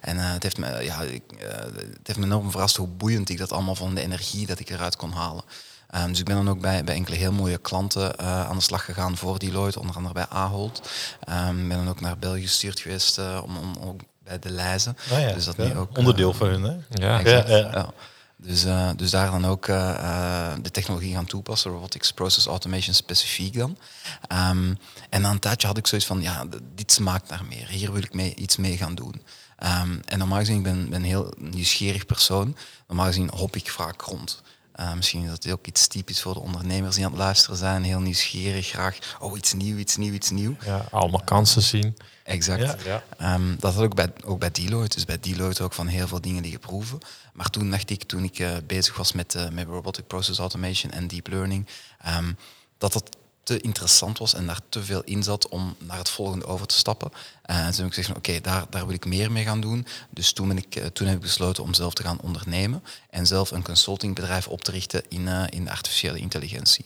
en 0.00 0.16
uh, 0.16 0.32
het, 0.32 0.42
heeft 0.42 0.58
me, 0.58 0.82
ja, 0.84 1.02
ik, 1.02 1.22
het 1.38 2.06
heeft 2.06 2.18
me 2.18 2.24
enorm 2.24 2.50
verrast 2.50 2.76
hoe 2.76 2.88
boeiend 2.88 3.28
ik 3.28 3.38
dat 3.38 3.52
allemaal 3.52 3.74
van 3.74 3.94
de 3.94 4.00
energie 4.00 4.46
dat 4.46 4.60
ik 4.60 4.70
eruit 4.70 4.96
kon 4.96 5.12
halen. 5.12 5.44
Um, 5.96 6.08
dus 6.08 6.18
ik 6.18 6.24
ben 6.24 6.36
dan 6.36 6.48
ook 6.48 6.60
bij, 6.60 6.84
bij 6.84 6.94
enkele 6.94 7.16
heel 7.16 7.32
mooie 7.32 7.58
klanten 7.58 8.14
uh, 8.20 8.48
aan 8.48 8.56
de 8.56 8.62
slag 8.62 8.84
gegaan 8.84 9.16
voor 9.16 9.38
Deloitte, 9.38 9.80
onder 9.80 9.96
andere 9.96 10.14
bij 10.14 10.26
Ahold. 10.28 10.90
Ik 11.20 11.32
um, 11.32 11.68
ben 11.68 11.76
dan 11.76 11.88
ook 11.88 12.00
naar 12.00 12.18
België 12.18 12.42
gestuurd 12.42 12.80
geweest 12.80 13.18
uh, 13.18 13.40
om, 13.44 13.56
om, 13.56 13.76
om, 13.76 13.96
bij 14.28 14.38
de 14.38 14.50
lijzen. 14.50 14.96
Ja, 15.10 15.32
dus 15.32 15.44
dat 15.44 15.56
ja. 15.56 15.64
nu 15.64 15.76
ook, 15.76 15.98
Onderdeel 15.98 16.32
van 16.32 16.48
hun, 16.48 16.62
hè? 16.62 16.76
Ja, 16.88 17.20
exact, 17.20 17.48
ja. 17.48 17.92
Dus, 18.40 18.64
uh, 18.64 18.90
dus 18.96 19.10
daar 19.10 19.30
dan 19.30 19.46
ook 19.46 19.66
uh, 19.66 20.52
de 20.62 20.70
technologie 20.70 21.14
gaan 21.14 21.26
toepassen, 21.26 21.70
robotics 21.70 22.12
process 22.12 22.46
automation 22.46 22.94
specifiek 22.94 23.58
dan. 23.58 23.78
Um, 24.32 24.78
en 25.10 25.20
na 25.20 25.30
een 25.30 25.38
tijdje 25.38 25.66
had 25.66 25.76
ik 25.76 25.86
zoiets 25.86 26.06
van, 26.06 26.22
ja, 26.22 26.44
dit 26.74 26.92
smaakt 26.92 27.30
naar 27.30 27.44
meer. 27.48 27.68
Hier 27.68 27.92
wil 27.92 28.02
ik 28.02 28.14
mee, 28.14 28.34
iets 28.34 28.56
mee 28.56 28.76
gaan 28.76 28.94
doen. 28.94 29.22
Um, 29.82 30.00
en 30.04 30.18
normaal 30.18 30.38
gezien, 30.38 30.56
ik 30.56 30.62
ben, 30.62 30.88
ben 30.90 31.00
een 31.00 31.08
heel 31.08 31.32
nieuwsgierig 31.38 32.06
persoon. 32.06 32.56
Normaal 32.86 33.06
gezien 33.06 33.30
hop 33.34 33.56
ik 33.56 33.70
vaak 33.70 34.00
rond. 34.00 34.42
Uh, 34.80 34.94
misschien 34.94 35.22
is 35.22 35.30
dat 35.30 35.52
ook 35.52 35.66
iets 35.66 35.86
typisch 35.86 36.22
voor 36.22 36.34
de 36.34 36.40
ondernemers 36.40 36.94
die 36.94 37.04
aan 37.04 37.10
het 37.10 37.20
luisteren 37.20 37.56
zijn. 37.56 37.82
Heel 37.82 38.00
nieuwsgierig, 38.00 38.66
graag, 38.66 38.98
oh 39.18 39.36
iets 39.36 39.52
nieuw, 39.52 39.76
iets 39.76 39.96
nieuw, 39.96 40.12
iets 40.12 40.30
nieuw. 40.30 40.56
Ja, 40.64 40.84
allemaal 40.90 41.22
kansen 41.24 41.62
zien. 41.62 41.96
Exact. 42.28 42.82
Ja. 42.82 43.34
Um, 43.34 43.56
dat 43.58 43.74
had 43.74 43.84
ook 43.84 43.94
bij, 43.94 44.12
ook 44.24 44.38
bij 44.38 44.50
Deloitte. 44.50 44.94
Dus 44.94 45.04
bij 45.04 45.20
Deloitte 45.20 45.62
ook 45.62 45.72
van 45.72 45.86
heel 45.86 46.08
veel 46.08 46.20
dingen 46.20 46.42
die 46.42 46.52
geproeven. 46.52 46.98
Maar 47.32 47.50
toen 47.50 47.70
dacht 47.70 47.90
ik, 47.90 48.02
toen 48.02 48.24
ik 48.24 48.38
uh, 48.38 48.56
bezig 48.66 48.96
was 48.96 49.12
met, 49.12 49.34
uh, 49.34 49.48
met 49.48 49.66
robotic 49.66 50.06
process 50.06 50.38
automation 50.38 50.92
en 50.92 51.08
deep 51.08 51.28
learning, 51.28 51.66
um, 52.06 52.36
dat 52.78 52.92
dat 52.92 53.16
te 53.48 53.60
interessant 53.60 54.18
was 54.18 54.34
en 54.34 54.46
daar 54.46 54.60
te 54.68 54.84
veel 54.84 55.02
in 55.04 55.22
zat 55.22 55.48
om 55.48 55.76
naar 55.78 55.98
het 55.98 56.08
volgende 56.08 56.46
over 56.46 56.66
te 56.66 56.74
stappen. 56.74 57.10
Uh, 57.12 57.56
en 57.56 57.72
toen 57.72 57.76
heb 57.76 57.86
ik 57.86 57.94
gezegd, 57.94 58.08
oké, 58.16 58.18
okay, 58.18 58.40
daar, 58.40 58.66
daar 58.70 58.86
wil 58.86 58.94
ik 58.94 59.04
meer 59.04 59.32
mee 59.32 59.44
gaan 59.44 59.60
doen. 59.60 59.86
Dus 60.10 60.32
toen, 60.32 60.48
ben 60.48 60.56
ik, 60.56 60.76
uh, 60.76 60.86
toen 60.86 61.06
heb 61.06 61.16
ik 61.16 61.22
besloten 61.22 61.62
om 61.62 61.74
zelf 61.74 61.94
te 61.94 62.02
gaan 62.02 62.20
ondernemen 62.20 62.82
en 63.10 63.26
zelf 63.26 63.50
een 63.50 63.62
consultingbedrijf 63.62 64.48
op 64.48 64.62
te 64.62 64.70
richten 64.70 65.02
in, 65.08 65.26
uh, 65.26 65.44
in 65.50 65.64
de 65.64 65.70
artificiële 65.70 66.18
intelligentie. 66.18 66.84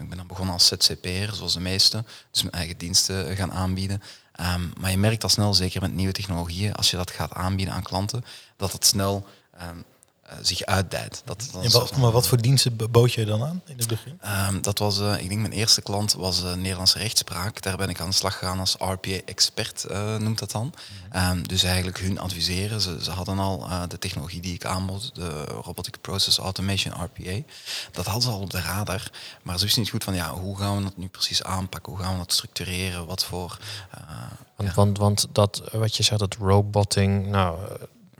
ik 0.00 0.08
ben 0.08 0.16
dan 0.16 0.26
begonnen 0.26 0.54
als 0.54 0.66
ZCP'er, 0.66 1.34
zoals 1.34 1.52
de 1.52 1.60
meesten, 1.60 2.06
dus 2.30 2.42
mijn 2.42 2.54
eigen 2.54 2.78
diensten 2.78 3.36
gaan 3.36 3.52
aanbieden. 3.52 4.02
Um, 4.40 4.72
maar 4.80 4.90
je 4.90 4.98
merkt 4.98 5.22
al 5.22 5.28
snel, 5.28 5.54
zeker 5.54 5.80
met 5.80 5.94
nieuwe 5.94 6.12
technologieën, 6.12 6.74
als 6.74 6.90
je 6.90 6.96
dat 6.96 7.10
gaat 7.10 7.32
aanbieden 7.32 7.74
aan 7.74 7.82
klanten, 7.82 8.24
dat 8.56 8.72
het 8.72 8.84
snel 8.84 9.26
uh, 9.56 9.68
zich 10.40 10.62
uitdijt. 10.62 11.22
Dat, 11.24 11.48
dat 11.52 11.64
en 11.64 11.70
wat, 11.70 11.96
maar 11.96 12.10
wat 12.10 12.26
voor 12.26 12.40
diensten 12.40 12.76
bood 12.90 13.12
je 13.12 13.24
dan 13.24 13.42
aan 13.42 13.62
in 13.66 13.78
het 13.78 13.88
begin? 13.88 14.20
Um, 14.48 14.62
dat 14.62 14.78
was, 14.78 15.00
uh, 15.00 15.20
ik 15.20 15.28
denk 15.28 15.40
mijn 15.40 15.52
eerste 15.52 15.82
klant 15.82 16.12
was 16.12 16.42
uh, 16.42 16.54
Nederlandse 16.54 16.98
rechtspraak. 16.98 17.62
Daar 17.62 17.76
ben 17.76 17.88
ik 17.88 18.00
aan 18.00 18.08
de 18.08 18.14
slag 18.14 18.38
gegaan 18.38 18.58
als 18.58 18.76
RPA-expert, 18.78 19.86
uh, 19.90 20.16
noemt 20.16 20.38
dat 20.38 20.50
dan. 20.50 20.74
Mm. 21.12 21.48
dus 21.48 21.62
eigenlijk 21.62 21.98
hun 21.98 22.18
adviseren. 22.18 22.80
Ze, 22.80 22.98
ze 23.02 23.10
hadden 23.10 23.38
al 23.38 23.68
de 23.88 23.98
technologie 23.98 24.40
die 24.40 24.54
ik 24.54 24.64
aanbood, 24.64 25.14
de 25.14 25.44
Robotic 25.44 26.00
Process 26.00 26.38
Automation, 26.38 26.94
RPA. 26.94 27.40
Dat 27.92 28.04
hadden 28.04 28.22
ze 28.22 28.30
al 28.30 28.40
op 28.40 28.50
de 28.50 28.60
radar. 28.60 29.10
Maar 29.42 29.58
ze 29.58 29.64
wisten 29.64 29.82
niet 29.82 29.90
goed 29.90 30.04
van, 30.04 30.14
ja, 30.14 30.30
hoe 30.30 30.58
gaan 30.58 30.76
we 30.76 30.82
dat 30.82 30.96
nu 30.96 31.08
precies 31.08 31.42
aanpakken? 31.42 31.92
Hoe 31.92 32.02
gaan 32.02 32.12
we 32.12 32.18
dat 32.18 32.32
structureren? 32.32 33.06
Wat 33.06 33.24
voor... 33.24 33.58
want, 34.56 34.68
ja. 34.68 34.74
want, 34.74 34.98
want 34.98 35.26
dat, 35.32 35.62
wat 35.72 35.96
je 35.96 36.02
zegt, 36.02 36.20
dat 36.20 36.34
roboting, 36.34 37.26
nou 37.26 37.58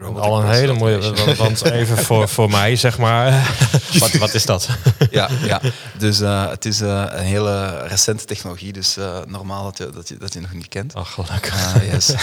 Robotic 0.03 0.25
al 0.25 0.43
een 0.43 0.51
hele 0.51 0.73
mooie. 0.73 1.35
Want, 1.37 1.65
even 1.65 1.99
voor, 1.99 2.29
voor 2.29 2.51
mij, 2.51 2.77
zeg 2.77 2.99
maar. 2.99 3.57
wat, 3.99 4.13
wat 4.13 4.35
is 4.35 4.45
dat? 4.45 4.69
ja, 5.11 5.29
ja, 5.43 5.61
dus 5.99 6.21
uh, 6.21 6.49
het 6.49 6.65
is 6.65 6.81
uh, 6.81 7.05
een 7.09 7.25
hele 7.25 7.87
recente 7.87 8.25
technologie. 8.25 8.73
Dus 8.73 8.99
uh, 8.99 9.19
normaal 9.27 9.65
dat 9.65 9.79
je, 9.79 9.91
dat, 9.91 10.09
je, 10.09 10.17
dat 10.17 10.33
je 10.33 10.41
nog 10.41 10.53
niet 10.53 10.69
kent. 10.69 10.95
Ach, 10.95 11.13
gelukkig. 11.13 11.85
yes. 11.91 12.15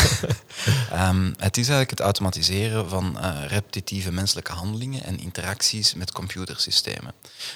um, 0.94 1.34
het 1.48 1.58
is 1.58 1.68
eigenlijk 1.68 1.90
het 1.90 2.00
automatiseren 2.00 2.90
van 2.90 3.18
repetitieve 3.48 4.12
menselijke 4.12 4.52
handelingen 4.52 5.04
en 5.04 5.20
interacties 5.20 5.94
met 5.94 6.12
computersystemen. 6.12 7.14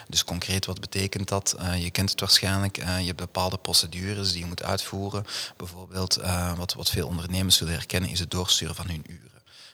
Dus 0.07 0.23
concreet, 0.23 0.65
wat 0.65 0.79
betekent 0.79 1.27
dat? 1.27 1.55
je 1.77 1.91
kent 1.91 2.09
het 2.09 2.19
waarschijnlijk. 2.19 2.75
je 2.75 3.05
hebt 3.05 3.17
bepaalde 3.17 3.57
procedures 3.57 4.31
die 4.31 4.39
je 4.39 4.45
moet 4.45 4.63
uitvoeren. 4.63 5.25
Bijvoorbeeld, 5.57 6.19
wat, 6.57 6.73
wat 6.73 6.89
veel 6.89 7.07
ondernemers 7.07 7.55
zullen 7.55 7.73
herkennen, 7.73 8.09
is 8.09 8.19
het 8.19 8.31
doorsturen 8.31 8.75
van 8.75 8.87
hun 8.87 9.03
uren. 9.07 9.32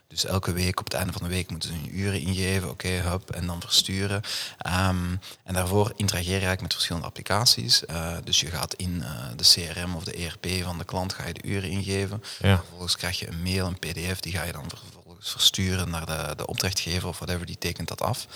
Dus 0.09 0.25
elke 0.25 0.51
week, 0.51 0.79
op 0.79 0.85
het 0.85 0.93
einde 0.93 1.13
van 1.13 1.21
de 1.21 1.27
week, 1.27 1.49
moeten 1.49 1.69
ze 1.69 1.75
hun 1.75 1.99
uren 1.99 2.21
ingeven, 2.21 2.69
oké, 2.69 2.87
okay, 2.87 3.11
hup, 3.11 3.29
en 3.29 3.47
dan 3.47 3.61
versturen. 3.61 4.21
Um, 4.67 5.19
en 5.43 5.53
daarvoor 5.53 5.93
interageer 5.95 6.25
je 6.25 6.31
eigenlijk 6.31 6.61
met 6.61 6.73
verschillende 6.73 7.07
applicaties. 7.07 7.83
Uh, 7.89 8.17
dus 8.23 8.39
je 8.39 8.47
gaat 8.47 8.73
in 8.73 8.95
uh, 8.95 9.25
de 9.35 9.43
CRM 9.43 9.95
of 9.95 10.03
de 10.03 10.13
ERP 10.13 10.63
van 10.63 10.77
de 10.77 10.83
klant, 10.83 11.13
ga 11.13 11.27
je 11.27 11.33
de 11.33 11.47
uren 11.47 11.69
ingeven. 11.69 12.23
Ja. 12.39 12.57
Vervolgens 12.57 12.95
krijg 12.95 13.19
je 13.19 13.27
een 13.27 13.41
mail, 13.41 13.67
een 13.67 13.79
pdf, 13.79 14.19
die 14.19 14.33
ga 14.33 14.43
je 14.43 14.51
dan 14.51 14.69
vervolgens 14.69 15.31
versturen 15.31 15.89
naar 15.89 16.05
de, 16.05 16.33
de 16.35 16.47
opdrachtgever 16.47 17.07
of 17.07 17.19
whatever, 17.19 17.45
die 17.45 17.57
tekent 17.57 17.87
dat 17.87 18.01
af. 18.01 18.27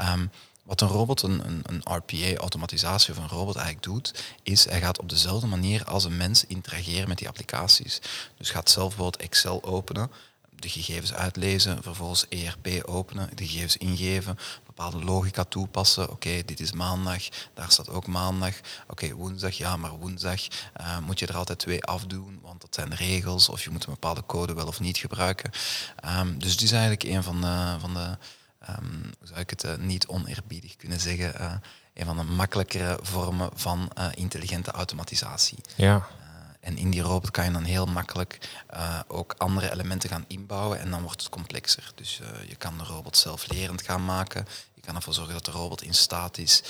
Um, 0.00 0.30
wat 0.62 0.80
een 0.80 0.88
robot, 0.88 1.22
een, 1.22 1.46
een, 1.46 1.62
een 1.62 1.96
RPA-automatisatie 1.96 3.12
of 3.12 3.18
een 3.18 3.28
robot 3.28 3.56
eigenlijk 3.56 3.86
doet, 3.86 4.24
is 4.42 4.68
hij 4.68 4.80
gaat 4.80 4.98
op 4.98 5.08
dezelfde 5.08 5.46
manier 5.46 5.84
als 5.84 6.04
een 6.04 6.16
mens 6.16 6.46
interageren 6.46 7.08
met 7.08 7.18
die 7.18 7.28
applicaties. 7.28 8.00
Dus 8.36 8.50
gaat 8.50 8.70
zelf 8.70 8.88
bijvoorbeeld 8.88 9.22
Excel 9.22 9.64
openen, 9.64 10.10
de 10.60 10.68
gegevens 10.68 11.14
uitlezen, 11.14 11.82
vervolgens 11.82 12.26
ERP 12.28 12.88
openen, 12.88 13.28
de 13.34 13.46
gegevens 13.46 13.76
ingeven, 13.76 14.38
bepaalde 14.66 15.04
logica 15.04 15.44
toepassen. 15.44 16.10
Oké, 16.10 16.42
dit 16.44 16.60
is 16.60 16.72
maandag, 16.72 17.28
daar 17.54 17.70
staat 17.70 17.88
ook 17.88 18.06
maandag. 18.06 18.54
Oké, 18.88 19.12
woensdag, 19.14 19.56
ja, 19.56 19.76
maar 19.76 19.90
woensdag 19.90 20.40
uh, 20.80 20.98
moet 20.98 21.18
je 21.18 21.26
er 21.26 21.36
altijd 21.36 21.58
twee 21.58 21.84
afdoen, 21.84 22.38
want 22.42 22.60
dat 22.60 22.74
zijn 22.74 22.94
regels, 22.94 23.48
of 23.48 23.64
je 23.64 23.70
moet 23.70 23.84
een 23.84 23.92
bepaalde 23.92 24.26
code 24.26 24.54
wel 24.54 24.66
of 24.66 24.80
niet 24.80 24.98
gebruiken. 24.98 25.50
Um, 26.18 26.38
dus 26.38 26.52
dit 26.52 26.62
is 26.62 26.72
eigenlijk 26.72 27.02
een 27.02 27.22
van 27.22 27.40
de, 27.40 27.76
van 27.80 27.94
de 27.94 28.16
um, 28.68 29.12
hoe 29.18 29.28
zou 29.28 29.40
ik 29.40 29.50
het 29.50 29.64
uh, 29.64 29.74
niet 29.76 30.06
oneerbiedig 30.06 30.76
kunnen 30.76 31.00
zeggen, 31.00 31.34
uh, 31.40 31.52
een 31.94 32.06
van 32.06 32.16
de 32.16 32.22
makkelijkere 32.22 32.98
vormen 33.02 33.50
van 33.54 33.90
intelligente 34.14 34.70
automatisatie. 34.70 35.58
Ja. 35.76 36.08
En 36.60 36.76
in 36.76 36.90
die 36.90 37.02
robot 37.02 37.30
kan 37.30 37.44
je 37.44 37.50
dan 37.50 37.64
heel 37.64 37.86
makkelijk 37.86 38.38
uh, 38.74 39.00
ook 39.06 39.34
andere 39.38 39.72
elementen 39.72 40.08
gaan 40.08 40.24
inbouwen 40.28 40.80
en 40.80 40.90
dan 40.90 41.02
wordt 41.02 41.20
het 41.20 41.30
complexer. 41.30 41.92
Dus 41.94 42.20
uh, 42.22 42.48
je 42.48 42.56
kan 42.56 42.78
de 42.78 42.84
robot 42.84 43.16
zelflerend 43.16 43.82
gaan 43.82 44.04
maken. 44.04 44.46
Je 44.74 44.80
kan 44.80 44.96
ervoor 44.96 45.14
zorgen 45.14 45.34
dat 45.34 45.44
de 45.44 45.50
robot 45.50 45.82
in 45.82 45.94
staat 45.94 46.38
is 46.38 46.62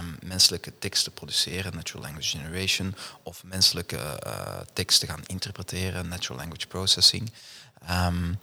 um, 0.00 0.16
menselijke 0.24 0.72
tekst 0.78 1.04
te 1.04 1.10
produceren, 1.10 1.74
natural 1.74 2.02
language 2.02 2.38
generation, 2.38 2.94
of 3.22 3.44
menselijke 3.44 4.20
uh, 4.26 4.32
tekst 4.72 5.00
te 5.00 5.06
gaan 5.06 5.22
interpreteren, 5.26 6.08
natural 6.08 6.38
language 6.38 6.66
processing. 6.66 7.32
Um, 7.90 8.38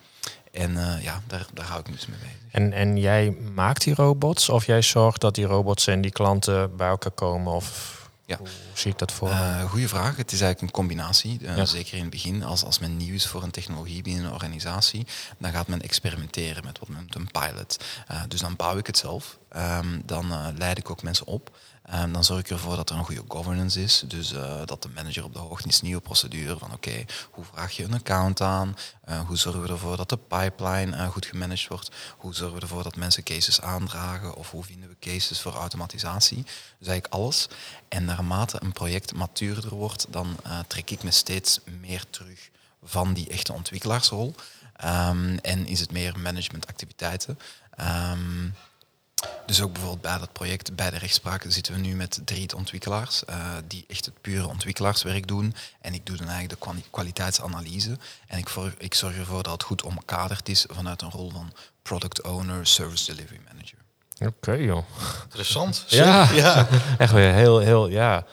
En 0.52 0.78
eh, 0.78 1.04
ja, 1.04 1.22
daar, 1.28 1.46
daar 1.54 1.66
hou 1.66 1.80
ik 1.80 1.88
me 1.88 1.96
dus 1.96 2.08
mee 2.08 2.20
bezig. 2.20 2.36
En, 2.52 2.74
en 2.74 2.98
jij 2.98 3.32
maakt 3.32 3.84
die 3.84 3.94
robots 3.94 4.50
of 4.50 4.66
jij 4.66 4.82
zorgt 4.82 5.22
dat 5.22 5.36
die 5.36 5.46
robots 5.46 5.88
en 5.88 6.02
die 6.02 6.12
klanten 6.12 6.76
bij 6.76 6.88
elkaar 6.88 7.12
komen? 7.12 7.54
Of 7.54 7.99
Ja. 8.30 8.38
hoe 8.38 8.48
zie 8.74 8.92
ik 8.92 8.98
dat 8.98 9.12
voor? 9.12 9.30
Uh, 9.30 9.64
goeie 9.64 9.88
vraag. 9.88 10.16
Het 10.18 10.32
is 10.32 10.42
eigenlijk 10.42 10.62
een 10.62 10.80
combinatie. 10.82 11.40
Uh, 11.42 11.58
Ja. 11.58 11.66
Zeker 11.66 11.94
in 11.94 12.02
het 12.02 12.10
begin, 12.10 12.44
als, 12.44 12.64
als 12.64 12.80
men 12.80 12.98
nieuw 12.98 13.14
is 13.14 13.28
voor 13.28 13.44
een 13.44 13.52
technologie 13.52 14.02
binnen 14.02 14.26
een 14.26 14.32
organisatie, 14.32 15.06
dan 15.38 15.52
gaat 15.52 15.68
men 15.68 15.82
experimenteren 15.82 16.64
met 16.64 16.80
wat 16.80 16.88
men 16.88 16.98
noemt 16.98 17.16
een 17.16 17.32
pilot. 17.32 17.84
Uh, 18.12 18.22
dus 18.28 18.40
dan 18.40 18.56
bouw 18.56 18.78
ik 18.78 18.88
het 18.88 18.98
zelf. 18.98 19.38
Um, 19.58 20.02
dan 20.06 20.54
leid 20.58 20.78
ik 20.78 20.90
ook 20.90 21.04
mensen 21.04 21.26
op. 21.26 21.58
Um, 21.94 22.14
dan 22.14 22.24
zorg 22.24 22.40
ik 22.40 22.50
ervoor 22.50 22.76
dat 22.76 22.90
er 22.90 22.96
een 22.96 23.06
goede 23.06 23.24
governance 23.28 23.82
is. 23.82 24.04
Dus 24.08 24.34
uh, 24.34 24.62
dat 24.66 24.82
de 24.82 24.90
manager 24.90 25.24
op 25.24 25.34
de 25.34 25.40
hoogte 25.40 25.68
is, 25.68 25.82
nieuwe 25.82 26.02
procedure 26.02 26.58
van 26.58 26.74
oké, 26.74 27.06
hoe 27.32 27.46
vraag 27.46 27.72
je 27.72 27.84
een 27.84 27.94
account 27.94 28.42
aan? 28.42 28.78
Uh, 29.10 29.20
hoe 29.20 29.38
zorgen 29.38 29.62
we 29.62 29.68
ervoor 29.68 29.98
dat 29.98 30.10
de 30.10 30.18
pipeline 30.18 30.98
uh, 30.98 31.08
goed 31.08 31.26
gemanaged 31.26 31.68
wordt? 31.68 31.92
Hoe 32.18 32.34
zorgen 32.34 32.56
we 32.56 32.62
ervoor 32.62 32.84
dat 32.84 32.96
mensen 32.96 33.24
cases 33.24 33.62
aandragen? 33.62 34.36
Of 34.36 34.52
hoe 34.52 34.64
vinden 34.64 34.90
we 34.90 34.96
cases 35.00 35.42
voor 35.42 35.54
automatisatie? 35.54 36.44
Dus 36.44 36.88
eigenlijk 36.88 37.14
alles. 37.14 37.48
En 37.88 38.06
naarmate 38.06 38.58
een 38.62 38.74
project 38.74 39.14
matuurder 39.14 39.76
wordt, 39.76 40.06
dan 40.10 40.38
trek 40.68 40.90
ik 40.90 41.04
me 41.04 41.12
steeds 41.12 41.60
meer 41.80 42.04
terug 42.10 42.50
van 42.84 43.14
die 43.14 43.30
echte 43.30 43.54
ontwikkelaarsrol. 43.54 44.36
Um, 44.86 45.38
en 45.38 45.66
is 45.66 45.80
het 45.80 45.92
meer 45.92 46.20
managementactiviteiten. 46.20 47.40
Um, 48.12 48.56
dus 49.46 49.62
ook 49.62 49.72
bijvoorbeeld 49.72 50.02
bij 50.02 50.18
dat 50.18 50.34
project, 50.34 50.76
bij 50.76 50.90
de 50.90 50.98
rechtspraak, 50.98 51.46
zitten 51.48 51.74
we 51.74 51.80
nu 51.80 51.96
met 51.96 52.22
drie 52.26 52.56
ontwikkelaars 52.56 53.24
uh, 53.30 53.36
die 53.68 53.86
echt 53.88 54.06
het 54.06 54.22
pure 54.22 54.48
ontwikkelaarswerk 54.48 55.28
doen. 55.28 55.56
En 55.82 55.94
ik 55.94 56.06
doe 56.06 56.18
dan 56.18 56.28
eigenlijk 56.28 56.62
de 56.64 56.82
kwaliteitsanalyse. 56.90 57.98
En 58.28 58.38
ik, 58.38 58.50
voor, 58.50 58.74
ik 58.78 58.94
zorg 58.94 59.18
ervoor 59.18 59.44
dat 59.44 59.54
het 59.54 59.64
goed 59.64 59.84
omkaderd 59.84 60.50
is 60.50 60.66
vanuit 60.70 61.02
een 61.02 61.12
rol 61.12 61.30
van 61.30 61.54
product 61.82 62.22
owner, 62.22 62.68
service 62.68 63.06
delivery 63.06 63.40
manager. 63.48 63.78
Oké 64.20 64.28
okay, 64.28 64.64
joh. 64.64 64.84
Interessant. 65.24 65.86
Ja, 65.88 66.32
ja. 66.32 66.68
echt 66.98 67.12
weer 67.12 67.34
heel, 67.34 67.60
heel, 67.60 67.88
ja. 67.88 68.26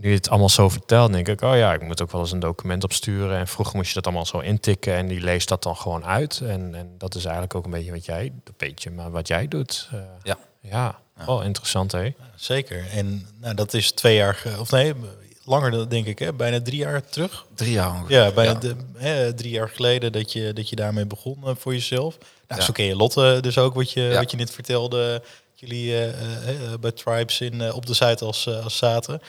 Nu 0.00 0.08
je 0.08 0.14
het 0.14 0.28
allemaal 0.28 0.48
zo 0.48 0.68
vertelt, 0.68 1.12
denk 1.12 1.28
ik, 1.28 1.42
oh 1.42 1.56
ja, 1.56 1.74
ik 1.74 1.82
moet 1.82 2.02
ook 2.02 2.10
wel 2.10 2.20
eens 2.20 2.32
een 2.32 2.40
document 2.40 2.84
opsturen. 2.84 3.38
En 3.38 3.48
vroeger 3.48 3.76
moest 3.76 3.88
je 3.88 3.94
dat 3.94 4.04
allemaal 4.04 4.26
zo 4.26 4.38
intikken 4.38 4.94
en 4.94 5.08
die 5.08 5.20
leest 5.20 5.48
dat 5.48 5.62
dan 5.62 5.76
gewoon 5.76 6.04
uit. 6.04 6.40
En, 6.40 6.74
en 6.74 6.94
dat 6.98 7.14
is 7.14 7.24
eigenlijk 7.24 7.54
ook 7.54 7.64
een 7.64 7.70
beetje 7.70 7.90
wat 7.90 8.04
jij, 8.04 8.24
een 8.24 8.54
beetje, 8.56 8.90
maar 8.90 9.10
wat 9.10 9.28
jij 9.28 9.48
doet. 9.48 9.88
Uh, 9.94 10.00
ja. 10.22 10.38
Ja, 10.62 10.98
oh 11.26 11.44
interessant 11.44 11.92
hè. 11.92 12.14
Zeker. 12.34 12.86
En 12.90 13.26
nou, 13.40 13.54
dat 13.54 13.74
is 13.74 13.90
twee 13.90 14.16
jaar, 14.16 14.42
of 14.58 14.70
nee, 14.70 14.94
langer 15.44 15.88
denk 15.88 16.06
ik, 16.06 16.18
hè? 16.18 16.32
bijna 16.32 16.62
drie 16.62 16.78
jaar 16.78 17.04
terug. 17.04 17.46
Drie 17.54 17.72
jaar 17.72 17.90
ongeveer. 17.90 18.16
Ja, 18.16 18.30
bijna 18.30 18.52
ja. 18.52 18.58
De, 18.58 18.76
hè, 18.96 19.34
drie 19.34 19.50
jaar 19.50 19.68
geleden 19.68 20.12
dat 20.12 20.32
je, 20.32 20.52
dat 20.52 20.68
je 20.68 20.76
daarmee 20.76 21.06
begon 21.06 21.38
uh, 21.44 21.50
voor 21.58 21.72
jezelf. 21.72 22.18
Nou, 22.18 22.60
ja. 22.60 22.66
Zo 22.66 22.72
ken 22.72 22.84
je 22.84 22.96
Lotte 22.96 23.38
dus 23.40 23.58
ook, 23.58 23.74
wat 23.74 23.92
je, 23.92 24.00
ja. 24.00 24.18
wat 24.18 24.30
je 24.30 24.36
net 24.36 24.50
vertelde. 24.50 25.22
Jullie 25.54 25.86
uh, 25.86 26.06
uh, 26.06 26.14
bij 26.80 26.92
Tribes 26.92 27.40
in, 27.40 27.72
op 27.72 27.86
de 27.86 27.94
site 27.94 28.24
als, 28.24 28.48
als 28.48 28.76
zaten. 28.76 29.20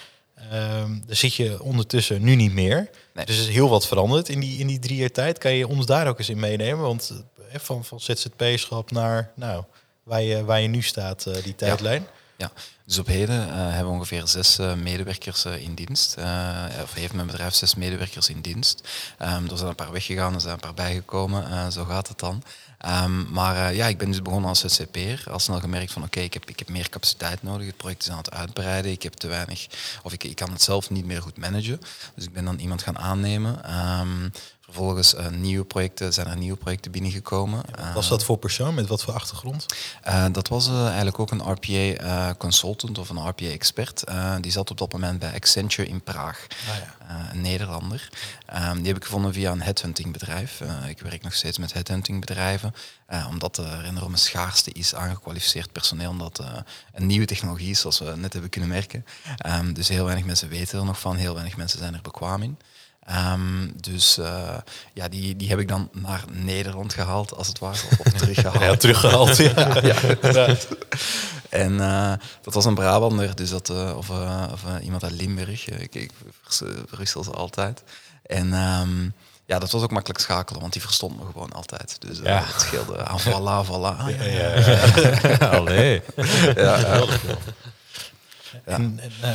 Um, 0.53 1.03
daar 1.05 1.15
zit 1.15 1.35
je 1.35 1.61
ondertussen 1.61 2.21
nu 2.21 2.35
niet 2.35 2.53
meer. 2.53 2.89
Nee. 3.13 3.25
Dus 3.25 3.35
er 3.35 3.41
is 3.41 3.53
heel 3.53 3.69
wat 3.69 3.87
veranderd 3.87 4.29
in 4.29 4.39
die, 4.39 4.59
in 4.59 4.67
die 4.67 4.79
drie 4.79 4.97
jaar 4.97 5.11
tijd. 5.11 5.37
Kan 5.37 5.53
je 5.53 5.67
ons 5.67 5.85
daar 5.85 6.07
ook 6.07 6.17
eens 6.17 6.29
in 6.29 6.39
meenemen? 6.39 6.83
Want 6.83 7.11
uh, 7.39 7.45
van, 7.59 7.85
van 7.85 7.99
ZZP-schap 7.99 8.91
naar 8.91 9.31
nou, 9.35 9.63
waar, 10.03 10.21
je, 10.21 10.45
waar 10.45 10.61
je 10.61 10.67
nu 10.67 10.81
staat, 10.81 11.25
uh, 11.25 11.43
die 11.43 11.55
tijdlijn. 11.55 12.01
Ja. 12.37 12.51
ja. 12.55 12.61
dus 12.85 12.99
op 12.99 13.07
heden 13.07 13.47
uh, 13.47 13.53
hebben 13.53 13.85
we 13.85 13.91
ongeveer 13.91 14.27
zes 14.27 14.57
medewerkers 14.77 15.45
in 15.45 15.75
dienst. 15.75 16.17
of 16.83 16.93
heeft 16.93 17.13
mijn 17.13 17.27
bedrijf 17.27 17.53
zes 17.53 17.75
medewerkers 17.75 18.29
in 18.29 18.41
dienst. 18.41 18.87
Um, 19.21 19.49
er 19.49 19.57
zijn 19.57 19.69
een 19.69 19.75
paar 19.75 19.91
weggegaan, 19.91 20.33
er 20.33 20.41
zijn 20.41 20.53
een 20.53 20.59
paar 20.59 20.73
bijgekomen. 20.73 21.71
zo 21.71 21.83
gaat 21.83 22.07
het 22.07 22.19
dan. 22.19 22.43
Um, 22.85 23.27
maar 23.31 23.55
uh, 23.55 23.75
ja, 23.75 23.87
ik 23.87 23.97
ben 23.97 24.07
dus 24.07 24.21
begonnen 24.21 24.49
als 24.49 24.59
ZZP'er. 24.59 25.23
Al 25.29 25.39
snel 25.39 25.59
gemerkt 25.59 25.91
van 25.91 26.03
oké, 26.03 26.19
ik, 26.19 26.33
heb, 26.33 26.49
ik 26.49 26.59
heb 26.59 26.69
meer 26.69 26.89
capaciteit 26.89 27.43
nodig. 27.43 27.67
Het 27.67 27.77
project 27.77 28.03
is 28.03 28.09
aan 28.09 28.17
het 28.17 28.31
uitbreiden. 28.31 28.91
Ik 28.91 29.03
heb 29.03 29.13
te 29.13 29.27
weinig, 29.27 29.67
of 30.03 30.13
ik, 30.13 30.23
ik 30.23 30.35
kan 30.35 30.51
het 30.51 30.61
zelf 30.61 30.89
niet 30.89 31.05
meer 31.05 31.21
goed 31.21 31.37
managen. 31.37 31.79
Dus 32.15 32.25
ik 32.25 32.33
ben 32.33 32.45
dan 32.45 32.59
iemand 32.59 32.81
gaan 32.81 32.97
aannemen. 32.97 33.79
Um, 33.99 34.31
vervolgens 34.71 35.13
uh, 35.13 35.27
nieuwe 35.27 35.65
projecten, 35.65 36.13
zijn 36.13 36.27
er 36.27 36.37
nieuwe 36.37 36.57
projecten 36.57 36.91
binnengekomen. 36.91 37.63
Ja, 37.77 37.93
was 37.93 38.07
dat 38.07 38.23
voor 38.23 38.37
persoon? 38.37 38.73
Met 38.73 38.87
wat 38.87 39.03
voor 39.03 39.13
achtergrond? 39.13 39.65
Uh, 40.07 40.25
dat 40.31 40.47
was 40.47 40.67
uh, 40.67 40.85
eigenlijk 40.85 41.19
ook 41.19 41.31
een 41.31 41.51
RPA 41.51 42.35
consultant 42.35 42.97
of 42.97 43.09
een 43.09 43.27
RPA 43.27 43.45
expert. 43.45 44.03
die 44.41 44.51
zat 44.51 44.71
op 44.71 44.77
dat 44.77 44.91
moment 44.91 45.19
bij 45.19 45.33
Accenture 45.33 45.87
in 45.87 46.01
Praag. 46.01 46.47
Ah, 46.69 46.75
ja. 46.77 47.31
een 47.31 47.41
Nederlander. 47.41 48.09
Um, 48.53 48.77
die 48.77 48.87
heb 48.87 48.95
ik 48.95 49.03
gevonden 49.03 49.33
via 49.33 49.51
een 49.51 49.61
headhunting 49.61 50.11
bedrijf. 50.11 50.61
ik 50.87 50.99
werk 50.99 51.23
nog 51.23 51.33
steeds 51.33 51.57
met 51.57 51.73
headhunting 51.73 52.19
bedrijven. 52.19 52.73
omdat 53.29 53.57
er 53.57 53.85
enorme 53.85 54.17
schaarste 54.17 54.71
is 54.71 54.95
aan 54.95 55.15
gekwalificeerd 55.15 55.71
personeel. 55.71 56.09
Omdat 56.09 56.43
een 56.93 57.05
nieuwe 57.05 57.25
technologie 57.25 57.69
is, 57.69 57.79
zoals 57.79 57.99
we 57.99 58.13
net 58.15 58.33
hebben 58.33 58.49
kunnen 58.49 58.69
merken. 58.69 59.05
Um, 59.45 59.73
dus 59.73 59.87
heel 59.87 60.05
weinig 60.05 60.25
mensen 60.25 60.49
weten 60.49 60.79
er 60.79 60.85
nog 60.85 60.99
van. 60.99 61.15
Heel 61.15 61.33
weinig 61.33 61.57
mensen 61.57 61.79
zijn 61.79 61.93
er 61.93 62.01
bekwaam 62.01 62.41
in. 62.41 62.57
Um, 63.09 63.73
dus 63.75 64.17
uh, 64.17 64.57
ja, 64.93 65.07
die, 65.07 65.35
die 65.35 65.49
heb 65.49 65.59
ik 65.59 65.67
dan 65.67 65.89
naar 65.91 66.23
Nederland 66.31 66.93
gehaald, 66.93 67.35
als 67.35 67.47
het 67.47 67.59
ware. 67.59 67.81
Of, 67.97 68.11
teruggehaald. 68.21 68.59
ja, 68.59 68.75
teruggehaald, 68.75 69.37
ja. 69.37 69.53
ja, 69.83 69.95
ja. 70.21 70.55
En 71.49 71.73
uh, 71.73 72.13
dat 72.41 72.53
was 72.53 72.65
een 72.65 72.75
Brabander, 72.75 73.35
dus 73.35 73.49
dat, 73.49 73.69
uh, 73.69 73.97
of, 73.97 74.09
of 74.51 74.63
iemand 74.81 75.03
uit 75.03 75.11
Limburg. 75.11 75.69
ik, 75.69 75.95
ik 75.95 76.11
ze 76.49 77.31
altijd. 77.31 77.83
En 78.25 78.53
um, 78.53 79.13
ja, 79.51 79.59
dat 79.59 79.71
was 79.71 79.81
ook 79.81 79.91
makkelijk 79.91 80.19
schakelen, 80.19 80.61
want 80.61 80.73
die 80.73 80.81
verstond 80.81 81.19
me 81.19 81.25
gewoon 81.25 81.51
altijd. 81.51 81.95
Dus 81.99 82.19
uh, 82.19 82.25
ja. 82.25 82.43
het 82.45 82.61
scheelde 82.61 83.05
aan 83.05 83.19
voilà, 83.19 83.67
voilà. 83.67 84.17
Ja, 84.17 84.23
ja, 84.23 84.55
ja. 85.39 85.47
Allee. 85.47 86.01
ja, 86.55 86.77
ja. 86.77 87.05
En, 88.63 88.99
en, 88.99 89.11
uh, 89.23 89.29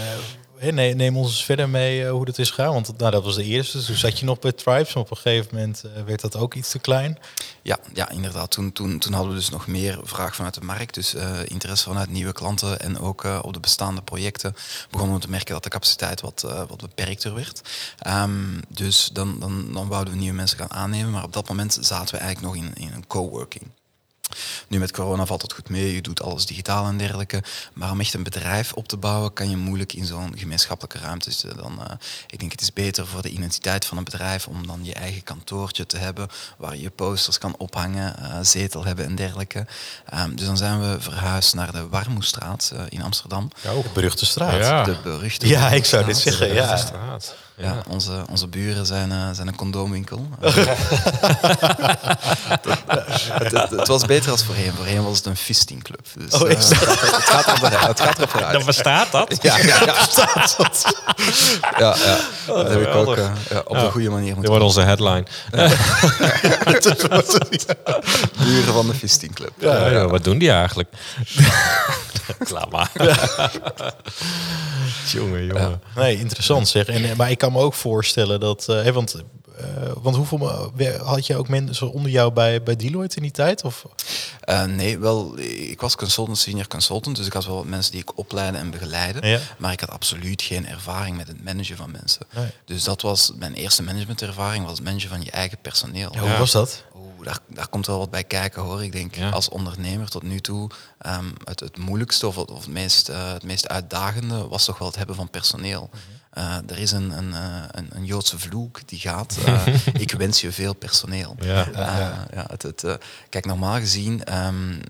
nee, 0.60 0.94
neem 0.94 1.16
ons 1.16 1.28
eens 1.28 1.44
verder 1.44 1.68
mee 1.68 2.00
uh, 2.00 2.10
hoe 2.10 2.24
dat 2.24 2.38
is 2.38 2.50
gegaan. 2.50 2.72
Want 2.72 2.98
nou, 2.98 3.10
dat 3.10 3.24
was 3.24 3.34
de 3.34 3.44
eerste. 3.44 3.84
Toen 3.84 3.96
zat 3.96 4.18
je 4.18 4.24
nog 4.24 4.38
bij 4.38 4.52
Tribes. 4.52 4.96
Op 4.96 5.10
een 5.10 5.16
gegeven 5.16 5.48
moment 5.52 5.82
uh, 5.86 6.02
werd 6.02 6.20
dat 6.20 6.36
ook 6.36 6.54
iets 6.54 6.70
te 6.70 6.78
klein. 6.78 7.18
Ja, 7.62 7.78
ja 7.92 8.10
inderdaad. 8.10 8.50
Toen, 8.50 8.72
toen, 8.72 8.98
toen 8.98 9.12
hadden 9.12 9.32
we 9.32 9.38
dus 9.38 9.50
nog 9.50 9.66
meer 9.66 9.98
vraag 10.02 10.34
vanuit 10.34 10.54
de 10.54 10.60
markt. 10.60 10.94
Dus 10.94 11.14
interesse 11.44 11.84
vanuit 11.84 12.10
nieuwe 12.10 12.32
klanten. 12.32 12.80
En 12.80 12.98
ook 12.98 13.24
op 13.42 13.52
de 13.52 13.60
bestaande 13.60 14.02
projecten 14.02 14.54
begonnen 14.90 15.16
we 15.16 15.22
te 15.22 15.30
merken 15.30 15.54
dat 15.54 15.62
de 15.62 15.68
capaciteit 15.68 16.20
wat, 16.20 16.40
wat 16.68 16.80
beperkter 16.80 17.34
werd. 17.34 17.60
Um, 18.06 18.60
dus 18.68 19.10
dan, 19.12 19.38
dan, 19.40 19.72
dan 19.72 19.88
wouden 19.88 20.12
we 20.12 20.18
nieuwe 20.18 20.36
mensen 20.36 20.58
gaan 20.58 20.70
aannemen. 20.70 21.10
Maar 21.10 21.24
op 21.24 21.32
dat 21.32 21.48
moment 21.48 21.78
zaten 21.80 22.14
we 22.14 22.20
eigenlijk 22.20 22.54
nog 22.54 22.64
in, 22.64 22.74
in 22.74 22.92
een 22.92 23.06
coworking. 23.06 23.64
Nu 24.68 24.78
met 24.78 24.92
corona 24.92 25.26
valt 25.26 25.42
het 25.42 25.52
goed 25.52 25.68
mee, 25.68 25.94
je 25.94 26.02
doet 26.02 26.22
alles 26.22 26.46
digitaal 26.46 26.86
en 26.86 26.98
dergelijke. 26.98 27.42
Maar 27.72 27.90
om 27.90 28.00
echt 28.00 28.14
een 28.14 28.22
bedrijf 28.22 28.72
op 28.72 28.88
te 28.88 28.96
bouwen, 28.96 29.32
kan 29.32 29.50
je 29.50 29.56
moeilijk 29.56 29.92
in 29.92 30.06
zo'n 30.06 30.38
gemeenschappelijke 30.38 30.98
ruimte 30.98 31.30
zitten. 31.30 31.56
Dan, 31.56 31.78
uh, 31.80 31.86
ik 32.26 32.38
denk 32.38 32.52
het 32.52 32.60
is 32.60 32.72
beter 32.72 33.06
voor 33.06 33.22
de 33.22 33.28
identiteit 33.28 33.84
van 33.84 33.96
een 33.96 34.04
bedrijf 34.04 34.46
om 34.46 34.66
dan 34.66 34.84
je 34.84 34.94
eigen 34.94 35.22
kantoortje 35.22 35.86
te 35.86 35.96
hebben, 35.96 36.28
waar 36.56 36.76
je 36.76 36.90
posters 36.90 37.38
kan 37.38 37.54
ophangen, 37.56 38.16
uh, 38.20 38.38
zetel 38.42 38.84
hebben 38.84 39.04
en 39.04 39.14
dergelijke. 39.14 39.66
Um, 40.14 40.36
dus 40.36 40.46
dan 40.46 40.56
zijn 40.56 40.80
we 40.80 41.00
verhuisd 41.00 41.54
naar 41.54 41.72
de 41.72 41.88
Warmoestraat 41.88 42.70
uh, 42.74 42.80
in 42.88 43.02
Amsterdam. 43.02 43.50
Ja, 43.60 43.70
ook 43.70 43.92
beruchte 43.92 44.26
straat. 44.26 44.60
Ja. 44.60 44.84
De 44.84 44.96
beruchte 45.02 45.48
ja, 45.48 45.70
ik 45.70 45.84
zou 45.84 46.04
dit 46.04 46.16
zeggen, 46.16 46.54
ja. 46.54 46.76
Straat. 46.76 47.34
Ja, 47.58 47.64
ja, 47.64 47.82
onze, 47.88 48.24
onze 48.30 48.46
buren 48.46 48.86
zijn, 48.86 49.10
uh, 49.10 49.30
zijn 49.32 49.48
een 49.48 49.56
condoomwinkel. 49.56 50.28
het, 53.40 53.52
het, 53.52 53.70
het, 53.70 53.88
was 53.88 54.04
beter 54.04 54.15
als 54.24 54.44
voorheen. 54.44 54.72
Voorheen 54.76 55.04
was 55.04 55.16
het 55.16 55.26
een 55.26 55.36
fistingclub. 55.36 56.06
Dus, 56.18 56.32
oh, 56.32 56.50
is 56.50 56.70
uh, 56.70 56.80
het, 56.80 56.88
gaat, 56.88 57.00
het, 57.00 57.24
gaat 57.24 57.62
er, 57.62 57.88
het 57.88 58.00
gaat 58.00 58.18
er 58.18 58.28
vooruit. 58.28 58.52
Dan 58.52 58.64
bestaat 58.64 59.12
dat? 59.12 59.38
Ja, 59.42 59.58
ja, 59.58 59.64
ja. 59.84 59.94
bestaat 59.94 60.54
dat. 60.56 61.02
ja, 61.78 61.96
ja. 62.04 62.18
Oh, 62.48 62.56
dat 62.56 62.68
heb 62.68 62.80
ik 62.80 62.94
ook 62.94 63.16
uh, 63.16 63.30
ja, 63.50 63.62
op 63.64 63.78
de 63.78 63.90
goede 63.90 64.10
manier 64.10 64.34
moeten 64.34 64.40
Dit 64.40 64.50
wordt 64.50 64.64
onze 64.64 64.80
headline. 64.80 65.24
buren 68.44 68.72
van 68.72 68.86
de 68.86 68.94
fistingclub. 68.94 69.52
Ja, 69.58 69.86
ja, 69.86 70.06
wat 70.06 70.24
doen 70.24 70.38
die 70.38 70.50
eigenlijk? 70.50 70.88
Klaar 72.38 72.68
maar. 72.70 72.90
jongen, 75.06 75.44
jongen. 75.44 75.82
Nee, 75.94 76.18
interessant 76.18 76.68
zeg. 76.68 76.86
En, 76.86 77.16
maar 77.16 77.30
ik 77.30 77.38
kan 77.38 77.52
me 77.52 77.58
ook 77.58 77.74
voorstellen 77.74 78.40
dat... 78.40 78.66
Uh, 78.70 78.88
want, 78.88 79.22
uh, 79.60 79.90
want 80.02 80.16
hoeveel 80.16 80.72
had 81.02 81.26
je 81.26 81.36
ook 81.36 81.48
mensen 81.48 81.92
onder 81.92 82.10
jou 82.10 82.32
bij, 82.32 82.62
bij 82.62 82.76
Deloitte 82.76 83.16
in 83.16 83.22
die 83.22 83.30
tijd? 83.30 83.64
Of? 83.64 83.86
Uh, 84.44 84.64
nee, 84.64 84.98
wel, 84.98 85.38
ik 85.38 85.80
was 85.80 85.96
consultant, 85.96 86.38
senior 86.38 86.66
consultant. 86.66 87.16
Dus 87.16 87.26
ik 87.26 87.32
had 87.32 87.44
wel 87.46 87.64
mensen 87.64 87.92
die 87.92 88.00
ik 88.00 88.18
opleidde 88.18 88.58
en 88.58 88.70
begeleide. 88.70 89.26
Ja. 89.26 89.40
Maar 89.58 89.72
ik 89.72 89.80
had 89.80 89.90
absoluut 89.90 90.42
geen 90.42 90.66
ervaring 90.66 91.16
met 91.16 91.28
het 91.28 91.44
managen 91.44 91.76
van 91.76 91.90
mensen. 91.90 92.26
Nee. 92.34 92.50
Dus 92.64 92.84
dat 92.84 93.02
was 93.02 93.32
mijn 93.38 93.54
eerste 93.54 93.82
managementervaring, 93.82 94.64
was 94.64 94.78
het 94.78 94.84
managen 94.84 95.08
van 95.08 95.22
je 95.22 95.30
eigen 95.30 95.58
personeel. 95.62 96.10
Ja, 96.12 96.20
hoe 96.20 96.38
was 96.38 96.52
dat? 96.52 96.84
Daar, 97.22 97.38
daar, 97.46 97.68
komt 97.68 97.86
wel 97.86 97.98
wat 97.98 98.10
bij 98.10 98.24
kijken 98.24 98.62
hoor. 98.62 98.84
Ik 98.84 98.92
denk 98.92 99.14
als 99.32 99.48
ondernemer 99.48 100.08
tot 100.08 100.22
nu 100.22 100.40
toe 100.40 100.70
um, 101.06 101.32
het, 101.44 101.60
het 101.60 101.78
moeilijkste 101.78 102.26
of, 102.26 102.36
het, 102.36 102.50
of 102.50 102.58
het, 102.58 102.72
meest, 102.72 103.08
uh, 103.08 103.32
het 103.32 103.42
meest 103.42 103.68
uitdagende 103.68 104.48
was 104.48 104.64
toch 104.64 104.78
wel 104.78 104.88
het 104.88 104.96
hebben 104.96 105.16
van 105.16 105.30
personeel. 105.30 105.90
Mm 105.92 106.00
-hmm. 106.06 106.25
Uh, 106.38 106.56
er 106.66 106.78
is 106.78 106.92
een, 106.92 107.10
een, 107.10 107.32
een, 107.70 107.88
een, 107.90 108.04
Joodse 108.04 108.38
vloek 108.38 108.88
die 108.88 108.98
gaat. 108.98 109.36
Uh, 109.48 109.66
ik 110.04 110.12
wens 110.12 110.40
je 110.40 110.52
veel 110.52 110.74
personeel. 110.74 111.36
Ja, 111.40 111.68
ja. 112.32 112.46
het, 112.48 112.62
het, 112.62 112.98
kijk, 113.28 113.46
normaal 113.46 113.74
gezien, 113.78 114.44
um, 114.44 114.80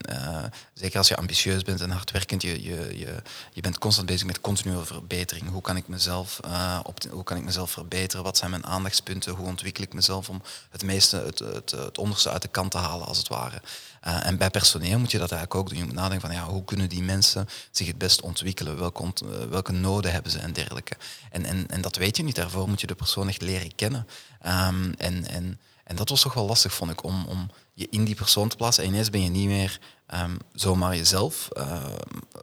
zeker 0.74 0.98
als 0.98 1.08
je 1.08 1.16
ambitieus 1.16 1.62
bent 1.62 1.80
en 1.80 1.90
hardwerkend, 1.90 2.42
je, 2.42 2.62
je, 2.62 2.98
je, 2.98 3.22
je 3.52 3.60
bent 3.60 3.78
constant 3.78 4.06
bezig 4.06 4.26
met 4.26 4.40
continue 4.40 4.84
verbetering. 4.84 5.50
Hoe 5.50 5.62
kan, 5.62 5.76
ik 5.76 5.88
mezelf, 5.88 6.40
op, 6.82 7.02
hoe 7.10 7.24
kan 7.24 7.36
ik 7.36 7.44
mezelf 7.44 7.70
verbeteren? 7.70 8.24
Wat 8.24 8.36
zijn 8.36 8.50
mijn 8.50 8.66
aandachtspunten? 8.66 9.34
Hoe 9.34 9.46
ontwikkel 9.46 9.84
ik 9.84 9.92
mezelf 9.92 10.28
om 10.28 10.42
het 10.70 10.82
meeste, 10.82 11.16
het, 11.16 11.38
het, 11.38 11.70
het 11.70 11.98
onderste 11.98 12.30
uit 12.30 12.42
de 12.42 12.48
kant 12.48 12.70
te 12.70 12.78
halen, 12.78 13.06
als 13.06 13.18
het 13.18 13.28
ware? 13.28 13.60
Uh, 14.06 14.26
en 14.26 14.36
bij 14.36 14.50
personeel 14.50 14.98
moet 14.98 15.10
je 15.10 15.18
dat 15.18 15.32
eigenlijk 15.32 15.60
ook 15.60 15.68
doen. 15.68 15.78
Je 15.78 15.84
moet 15.84 15.94
nadenken 15.94 16.28
van 16.28 16.36
ja, 16.36 16.44
hoe 16.44 16.64
kunnen 16.64 16.88
die 16.88 17.02
mensen 17.02 17.48
zich 17.70 17.86
het 17.86 17.98
best 17.98 18.20
ontwikkelen? 18.20 18.78
Welke, 18.78 19.02
ont 19.02 19.22
welke 19.50 19.72
noden 19.72 20.12
hebben 20.12 20.32
ze 20.32 20.38
en 20.38 20.52
dergelijke. 20.52 20.96
En, 21.30 21.44
en, 21.44 21.66
en 21.68 21.80
dat 21.80 21.96
weet 21.96 22.16
je 22.16 22.22
niet. 22.22 22.34
Daarvoor 22.34 22.68
moet 22.68 22.80
je 22.80 22.86
de 22.86 22.94
persoon 22.94 23.28
echt 23.28 23.42
leren 23.42 23.74
kennen. 23.74 24.06
Um, 24.46 24.94
en, 24.98 25.28
en, 25.28 25.60
en 25.84 25.96
dat 25.96 26.08
was 26.08 26.20
toch 26.20 26.34
wel 26.34 26.46
lastig, 26.46 26.74
vond 26.74 26.90
ik, 26.90 27.02
om, 27.02 27.24
om 27.24 27.50
je 27.72 27.86
in 27.90 28.04
die 28.04 28.14
persoon 28.14 28.48
te 28.48 28.56
plaatsen. 28.56 28.84
En 28.84 28.90
ineens 28.90 29.10
ben 29.10 29.22
je 29.22 29.28
niet 29.28 29.46
meer 29.46 29.80
um, 30.14 30.36
zomaar 30.52 30.96
jezelf, 30.96 31.48
uh, 31.56 31.84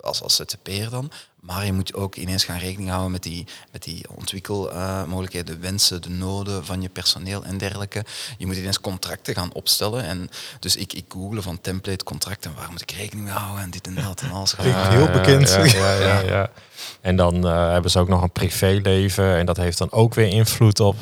als, 0.01 0.21
als 0.21 0.35
ZZP'er 0.35 0.89
dan. 0.89 1.11
Maar 1.43 1.65
je 1.65 1.73
moet 1.73 1.93
ook 1.93 2.15
ineens 2.15 2.43
gaan 2.43 2.57
rekening 2.57 2.89
houden 2.89 3.11
met 3.11 3.23
die, 3.23 3.45
met 3.71 3.83
die 3.83 4.05
ontwikkelmogelijkheden, 4.15 5.55
de 5.55 5.61
wensen, 5.61 6.01
de 6.01 6.09
noden 6.09 6.65
van 6.65 6.81
je 6.81 6.89
personeel 6.89 7.43
en 7.43 7.57
dergelijke. 7.57 8.05
Je 8.37 8.45
moet 8.45 8.55
ineens 8.55 8.79
contracten 8.79 9.35
gaan 9.35 9.53
opstellen. 9.53 10.03
En 10.03 10.29
dus 10.59 10.75
ik, 10.75 10.93
ik 10.93 11.05
google 11.07 11.41
van 11.41 11.61
template 11.61 12.03
contracten, 12.03 12.55
waar 12.55 12.71
moet 12.71 12.81
ik 12.81 12.91
rekening 12.91 13.25
mee 13.25 13.35
houden 13.35 13.63
en 13.63 13.71
dit 13.71 13.87
en 13.87 13.95
dat 13.95 14.21
en 14.21 14.31
alles. 14.31 14.53
Heel 14.57 15.09
bekend. 15.09 15.49
Ja, 15.49 15.63
ja, 15.63 15.99
ja, 15.99 16.19
ja, 16.19 16.49
En 17.01 17.15
dan 17.15 17.47
uh, 17.47 17.71
hebben 17.71 17.91
ze 17.91 17.99
ook 17.99 18.07
nog 18.07 18.21
een 18.21 18.31
privéleven 18.31 19.35
en 19.35 19.45
dat 19.45 19.57
heeft 19.57 19.77
dan 19.77 19.91
ook 19.91 20.13
weer 20.13 20.27
invloed 20.27 20.79
op 20.79 20.95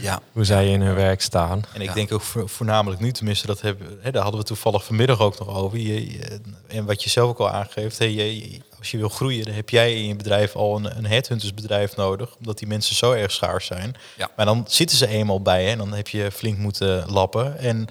ja. 0.00 0.20
hoe 0.32 0.44
zij 0.44 0.68
in 0.68 0.80
hun 0.80 0.94
werk 0.94 1.22
staan. 1.22 1.62
En 1.74 1.80
ik 1.80 1.94
denk 1.94 2.12
ook 2.12 2.22
voornamelijk 2.44 3.00
nu, 3.00 3.12
tenminste, 3.12 3.46
dat 3.46 3.60
hebben, 3.60 3.98
hè, 4.00 4.10
daar 4.10 4.22
hadden 4.22 4.40
we 4.40 4.46
toevallig 4.46 4.84
vanmiddag 4.84 5.20
ook 5.20 5.38
nog 5.38 5.48
over. 5.48 5.78
Je, 5.78 6.07
en 6.66 6.84
wat 6.84 7.02
je 7.02 7.10
zelf 7.10 7.28
ook 7.28 7.38
al 7.38 7.50
aangeeft, 7.50 7.98
je, 7.98 8.60
als 8.78 8.90
je 8.90 8.98
wil 8.98 9.08
groeien, 9.08 9.44
dan 9.44 9.54
heb 9.54 9.70
jij 9.70 9.94
in 9.94 10.06
je 10.06 10.16
bedrijf 10.16 10.56
al 10.56 10.76
een, 10.76 10.96
een 10.96 11.06
headhuntersbedrijf 11.06 11.96
nodig, 11.96 12.36
omdat 12.36 12.58
die 12.58 12.68
mensen 12.68 12.94
zo 12.96 13.12
erg 13.12 13.32
schaars 13.32 13.66
zijn. 13.66 13.94
Ja. 14.16 14.30
Maar 14.36 14.46
dan 14.46 14.64
zitten 14.68 14.96
ze 14.96 15.06
eenmaal 15.06 15.42
bij 15.42 15.62
je 15.62 15.70
en 15.70 15.78
dan 15.78 15.92
heb 15.92 16.08
je 16.08 16.30
flink 16.32 16.58
moeten 16.58 17.10
lappen. 17.10 17.58
En 17.58 17.86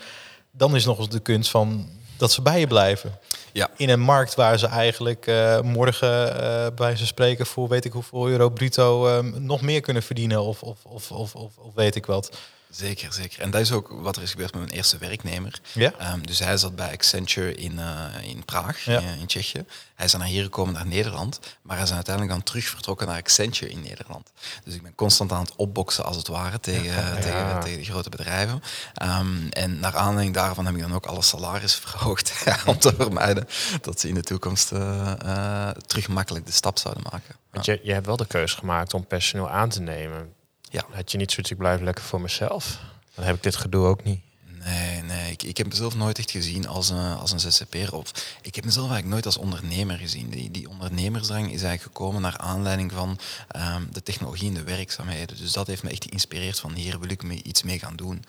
dan 0.51 0.75
is 0.75 0.85
nog 0.85 0.97
eens 0.97 1.09
de 1.09 1.19
kunst 1.19 1.49
van 1.49 1.89
dat 2.17 2.31
ze 2.31 2.41
bij 2.41 2.59
je 2.59 2.67
blijven. 2.67 3.19
Ja. 3.51 3.69
In 3.75 3.89
een 3.89 3.99
markt 3.99 4.35
waar 4.35 4.59
ze 4.59 4.67
eigenlijk 4.67 5.27
uh, 5.27 5.61
morgen 5.61 6.43
uh, 6.43 6.65
bij 6.75 6.95
ze 6.95 7.05
spreken 7.05 7.45
voor 7.45 7.67
weet 7.67 7.85
ik 7.85 7.91
hoeveel 7.91 8.27
euro 8.27 8.49
bruto 8.49 9.07
uh, 9.07 9.33
nog 9.33 9.61
meer 9.61 9.81
kunnen 9.81 10.03
verdienen 10.03 10.41
of, 10.41 10.63
of, 10.63 10.77
of, 10.83 11.11
of, 11.11 11.35
of, 11.35 11.57
of 11.57 11.73
weet 11.73 11.95
ik 11.95 12.05
wat. 12.05 12.37
Zeker, 12.69 13.13
zeker. 13.13 13.41
En 13.41 13.51
dat 13.51 13.61
is 13.61 13.71
ook 13.71 13.87
wat 13.89 14.15
er 14.15 14.21
is 14.21 14.31
gebeurd 14.31 14.51
met 14.51 14.61
mijn 14.61 14.73
eerste 14.73 14.97
werknemer. 14.97 15.59
Ja? 15.73 16.13
Um, 16.13 16.25
dus 16.25 16.39
hij 16.39 16.57
zat 16.57 16.75
bij 16.75 16.91
Accenture 16.91 17.55
in, 17.55 17.71
uh, 17.71 18.05
in 18.21 18.45
Praag, 18.45 18.85
ja. 18.85 18.99
in, 18.99 19.19
in, 19.19 19.25
Tsjechië. 19.25 19.65
Hij 19.95 20.05
is 20.05 20.11
dan 20.11 20.19
naar 20.19 20.29
hier 20.29 20.43
gekomen, 20.43 20.73
naar 20.73 20.87
Nederland. 20.87 21.39
Maar 21.61 21.75
hij 21.75 21.85
is 21.85 21.93
uiteindelijk 21.93 22.35
dan 22.35 22.43
terug 22.43 22.65
vertrokken 22.65 23.07
naar 23.07 23.17
Accenture 23.17 23.71
in 23.71 23.81
Nederland. 23.81 24.31
Dus 24.63 24.73
ik 24.73 24.81
ben 24.81 24.95
constant 24.95 25.31
aan 25.31 25.41
het 25.41 25.55
opboksen, 25.55 26.05
als 26.05 26.15
het 26.15 26.27
ware, 26.27 26.59
tegen, 26.59 26.83
ja, 26.83 27.15
tegen, 27.15 27.59
tegen 27.59 27.77
die 27.77 27.85
grote 27.85 28.09
bedrijven. 28.09 28.63
Um, 29.03 29.49
en 29.49 29.79
naar 29.79 29.95
aanleiding 29.95 30.35
daarvan 30.35 30.65
heb 30.65 30.75
ik 30.75 30.81
dan 30.81 30.93
ook 30.93 31.05
alle 31.05 31.21
salaris 31.21 31.75
verhoogd. 31.85 32.45
om 32.65 32.79
te 32.79 32.93
vermijden 32.95 33.47
dat 33.81 33.99
ze 33.99 34.07
in 34.07 34.13
de 34.13 34.23
toekomst 34.23 34.71
uh, 34.71 35.11
uh, 35.25 35.69
terug 35.69 36.07
makkelijk 36.07 36.45
de 36.45 36.51
stap 36.51 36.77
zouden 36.77 37.03
maken. 37.11 37.35
Want 37.51 37.65
je, 37.65 37.79
je 37.83 37.93
hebt 37.93 38.05
wel 38.05 38.17
de 38.17 38.27
keuze 38.27 38.57
gemaakt 38.57 38.93
om 38.93 39.07
personeel 39.07 39.49
aan 39.49 39.69
te 39.69 39.81
nemen. 39.81 40.35
Ja. 40.69 40.85
Had 40.91 41.11
je 41.11 41.17
niet 41.17 41.31
zoiets, 41.31 41.51
ik 41.51 41.57
blijf 41.57 41.81
lekker 41.81 42.03
voor 42.03 42.21
mezelf. 42.21 42.79
Dan 43.15 43.25
heb 43.25 43.35
ik 43.35 43.43
dit 43.43 43.55
gedoe 43.55 43.85
ook 43.85 44.03
niet. 44.03 44.19
Nee, 44.63 45.01
nee. 45.01 45.31
Ik, 45.31 45.43
ik 45.43 45.57
heb 45.57 45.67
mezelf 45.67 45.95
nooit 45.95 46.17
echt 46.17 46.31
gezien 46.31 46.67
als 46.67 46.89
een, 46.89 47.15
als 47.15 47.31
een 47.31 47.39
zzp'er. 47.39 47.93
Of 47.93 48.11
ik 48.41 48.55
heb 48.55 48.65
mezelf 48.65 48.89
eigenlijk 48.91 49.13
nooit 49.13 49.25
als 49.25 49.37
ondernemer 49.37 49.97
gezien. 49.97 50.29
Die, 50.29 50.51
die 50.51 50.69
ondernemersdrang 50.69 51.45
is 51.45 51.61
eigenlijk 51.61 51.81
gekomen 51.81 52.21
naar 52.21 52.37
aanleiding 52.37 52.91
van 52.91 53.19
um, 53.55 53.87
de 53.91 54.03
technologie 54.03 54.47
en 54.47 54.53
de 54.53 54.63
werkzaamheden. 54.63 55.37
Dus 55.37 55.51
dat 55.51 55.67
heeft 55.67 55.83
me 55.83 55.89
echt 55.89 56.03
geïnspireerd 56.03 56.59
van 56.59 56.73
hier 56.73 56.99
wil 56.99 57.09
ik 57.09 57.23
me 57.23 57.43
iets 57.43 57.63
mee 57.63 57.79
gaan 57.79 57.95
doen. 57.95 58.25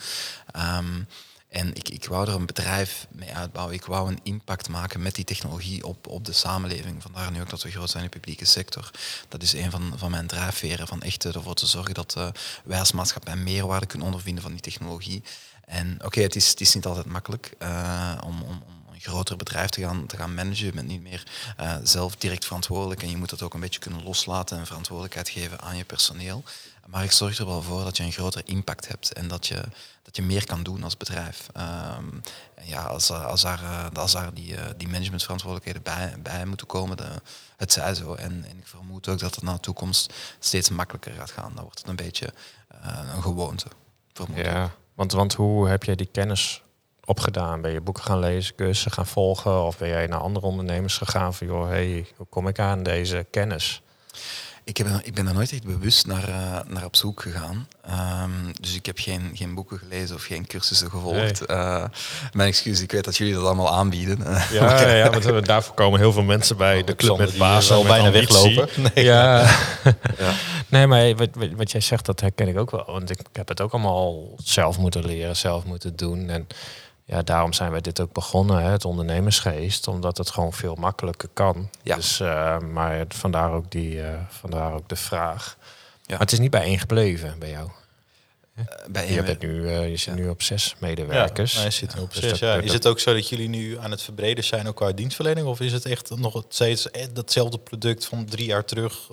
Um, 0.57 1.06
en 1.49 1.75
ik, 1.75 1.89
ik 1.89 2.04
wou 2.04 2.28
er 2.28 2.34
een 2.34 2.47
bedrijf 2.47 3.06
mee 3.11 3.34
uitbouwen. 3.34 3.75
Ik 3.75 3.84
wou 3.84 4.08
een 4.08 4.21
impact 4.23 4.69
maken 4.69 5.02
met 5.02 5.15
die 5.15 5.25
technologie 5.25 5.87
op, 5.87 6.06
op 6.06 6.25
de 6.25 6.32
samenleving. 6.32 7.02
Vandaar 7.02 7.30
nu 7.30 7.41
ook 7.41 7.50
dat 7.50 7.63
we 7.63 7.71
groot 7.71 7.91
zijn 7.91 8.04
in 8.04 8.11
de 8.11 8.17
publieke 8.17 8.45
sector. 8.45 8.91
Dat 9.28 9.43
is 9.43 9.52
een 9.52 9.71
van, 9.71 9.93
van 9.97 10.11
mijn 10.11 10.26
drijfveren. 10.26 10.87
Van 10.87 11.02
echt 11.02 11.25
ervoor 11.25 11.54
te 11.54 11.67
zorgen 11.67 11.95
dat 11.95 12.15
uh, 12.19 12.28
wij 12.65 12.78
als 12.78 12.93
maatschappij 12.93 13.37
meerwaarde 13.37 13.87
kunnen 13.87 14.06
ondervinden 14.06 14.43
van 14.43 14.52
die 14.52 14.61
technologie. 14.61 15.23
En 15.65 15.99
oké, 16.04 16.21
het, 16.21 16.37
is, 16.37 16.49
het 16.49 16.61
is 16.61 16.75
niet 16.75 16.87
altijd 16.87 17.06
makkelijk 17.06 17.52
om, 18.25 18.43
om, 18.43 18.63
om 18.67 18.77
een 19.04 19.13
groter 19.13 19.37
bedrijf 19.37 19.71
te 19.71 19.80
gaan, 19.80 20.06
te 20.06 20.17
gaan 20.17 20.34
managen. 20.34 20.67
Je 20.67 20.73
bent 20.73 20.89
niet 20.89 21.02
meer 21.02 21.23
uh, 21.61 21.76
zelf 21.82 22.17
direct 22.17 22.45
verantwoordelijk 22.45 23.02
en 23.02 23.11
je 23.11 23.17
moet 23.17 23.30
dat 23.30 23.43
ook 23.43 23.54
een 23.54 23.61
beetje 23.61 23.80
kunnen 23.80 24.02
loslaten 24.02 24.58
en 24.58 24.67
verantwoordelijkheid 24.67 25.28
geven 25.28 25.61
aan 25.61 25.76
je 25.76 25.84
personeel. 25.84 26.45
Maar 26.87 27.04
ik 27.04 27.13
zorg 27.13 27.39
er 27.39 27.47
wel 27.47 27.63
voor 27.63 27.84
dat 27.84 27.97
je 27.97 28.02
een 28.02 28.13
groter 28.13 28.43
impact 28.45 28.89
hebt 28.89 29.13
en 29.13 29.28
dat 29.28 29.47
je, 29.47 29.63
dat 30.02 30.17
je 30.17 30.23
meer 30.23 30.47
kan 30.47 30.63
doen 30.63 30.82
als 30.82 30.97
bedrijf. 30.97 31.47
Um, 31.56 32.23
ja, 32.63 32.82
als, 32.82 33.11
als 33.11 33.43
daar, 33.43 33.63
eh, 33.63 33.87
als 33.93 34.13
daar 34.13 34.34
die, 34.34 34.56
eh, 34.56 34.65
die 34.76 34.89
managementverantwoordelijkheden 34.89 35.82
bij, 35.82 36.15
bij 36.23 36.47
moeten 36.47 36.67
komen, 36.67 36.97
de, 36.97 37.08
het 37.56 37.73
zij 37.73 37.95
zo. 37.95 38.15
En, 38.15 38.45
en, 38.49 38.58
ik 38.58 38.67
vermoed 38.67 39.08
ook 39.08 39.19
dat 39.19 39.34
het 39.34 39.45
naar 39.45 39.54
de 39.54 39.61
toekomst 39.61 40.13
steeds 40.39 40.71
makkelijker 40.71 41.13
gaat 41.13 41.30
gaan. 41.30 41.52
Dan 41.54 41.65
wordt 41.65 41.78
het 41.78 41.89
een 41.89 41.97
beetje 41.97 42.32
uh, 42.84 43.15
een 43.15 43.23
gewoonte. 43.23 43.67
Ja, 44.34 44.71
want, 44.95 45.13
want 45.13 45.34
hoe 45.34 45.69
heb 45.69 45.82
jij 45.82 45.95
die 45.95 46.08
kennis 46.13 46.63
opgedaan? 47.08 47.60
Ben 47.60 47.73
je 47.73 47.80
boeken 47.80 48.02
gaan 48.02 48.18
lezen, 48.18 48.54
cursussen 48.54 48.92
gaan 48.92 49.06
volgen? 49.06 49.64
Of 49.64 49.78
ben 49.78 49.88
jij 49.88 50.06
naar 50.06 50.21
andere 50.21 50.47
ondernemers 50.47 50.97
gegaan 50.97 51.34
van, 51.34 51.47
joh, 51.47 51.68
hey, 51.68 52.06
hoe 52.16 52.26
kom 52.30 52.49
ik 52.49 52.58
aan 52.58 52.82
deze 52.82 53.26
kennis? 53.30 53.82
Ik, 54.68 54.76
heb, 54.76 54.86
ik 55.02 55.14
ben 55.14 55.25
daar 55.25 55.34
nooit 55.34 55.52
echt 55.52 55.64
bewust 55.64 56.06
naar, 56.06 56.28
uh, 56.28 56.58
naar 56.66 56.84
op 56.84 56.97
zoek 56.97 57.23
gegaan. 57.23 57.68
Um, 58.23 58.52
dus 58.60 58.75
ik 58.75 58.86
heb 58.86 58.99
geen, 58.99 59.30
geen 59.34 59.54
boeken 59.54 59.78
gelezen 59.78 60.16
of 60.16 60.23
geen 60.23 60.47
cursussen 60.47 60.90
gevolgd. 60.90 61.47
Nee. 61.47 61.58
Uh, 61.58 61.84
mijn 62.32 62.49
excuus, 62.49 62.80
ik 62.80 62.92
weet 62.92 63.04
dat 63.04 63.16
jullie 63.16 63.34
dat 63.34 63.44
allemaal 63.44 63.75
aanbieden. 63.75 64.18
Ja, 64.50 64.80
ja, 64.80 64.94
ja 64.94 65.10
want 65.10 65.47
daarvoor 65.47 65.75
komen 65.75 66.00
heel 66.00 66.12
veel 66.12 66.23
mensen 66.23 66.56
bij 66.56 66.84
de 66.84 66.97
club 66.97 67.18
met 67.18 67.38
baas 67.38 67.71
al 67.71 67.84
bijna 67.84 68.10
weglopen. 68.10 68.68
Nee, 68.94 69.04
ja. 69.04 69.40
ja. 70.18 70.32
nee, 70.68 70.86
maar 70.86 71.14
wat, 71.14 71.28
wat 71.56 71.71
jij 71.71 71.80
zegt, 71.80 72.06
dat 72.06 72.21
herken 72.21 72.49
ik 72.49 72.58
ook 72.58 72.71
wel. 72.71 72.84
Want 72.86 73.10
ik 73.10 73.21
heb 73.32 73.49
het 73.49 73.60
ook 73.60 73.73
allemaal 73.73 74.34
zelf 74.36 74.78
moeten 74.78 75.04
leren, 75.04 75.36
zelf 75.36 75.64
moeten 75.64 75.97
doen. 75.97 76.28
En 76.28 76.47
ja, 77.08 77.23
daarom 77.23 77.52
zijn 77.52 77.71
wij 77.71 77.80
dit 77.80 78.00
ook 78.00 78.12
begonnen, 78.12 78.62
hè, 78.62 78.71
het 78.71 78.84
ondernemersgeest, 78.84 79.88
omdat 79.88 80.18
het 80.18 80.30
gewoon 80.30 80.52
veel 80.52 80.75
makkelijker 80.75 81.28
kan. 81.32 81.71
Ja. 81.82 81.97
Dus, 81.97 82.21
uh, 82.21 82.58
maar 82.58 83.04
vandaar 83.08 83.52
ook, 83.52 83.71
die, 83.71 83.94
uh, 83.94 84.08
vandaar 84.28 84.73
ook 84.73 84.88
de 84.88 84.97
vraag. 84.97 85.56
Ja. 85.58 85.66
Maar 86.08 86.18
het 86.18 86.32
is 86.32 86.38
niet 86.38 86.50
bij 86.50 86.62
één 86.62 86.78
gebleven 86.78 87.38
bij 87.38 87.50
jou. 87.50 87.71
Uh, 88.58 88.64
bij 88.88 89.12
je, 89.12 89.23
bent 89.23 89.42
nu, 89.42 89.71
je 89.71 89.97
zit 89.97 90.14
nu 90.14 90.28
op 90.28 90.42
zes 90.42 90.75
medewerkers. 90.78 91.54
Ja, 91.54 91.62
je 91.62 91.71
zit 91.71 91.94
nu 91.94 92.00
op 92.00 92.14
dus 92.14 92.23
zes, 92.23 92.38
ja. 92.38 92.54
Is 92.54 92.73
het 92.73 92.86
ook 92.86 93.00
zo 93.00 93.12
dat 93.12 93.28
jullie 93.28 93.49
nu 93.49 93.78
aan 93.78 93.90
het 93.90 94.02
verbreden 94.02 94.44
zijn 94.44 94.68
ook 94.68 94.76
qua 94.76 94.92
dienstverlening? 94.92 95.47
Of 95.47 95.60
is 95.60 95.73
het 95.73 95.84
echt 95.84 96.16
nog 96.16 96.44
steeds 96.49 96.88
datzelfde 97.12 97.58
product 97.58 98.06
van 98.06 98.25
drie 98.25 98.47
jaar 98.47 98.64
terug 98.64 99.08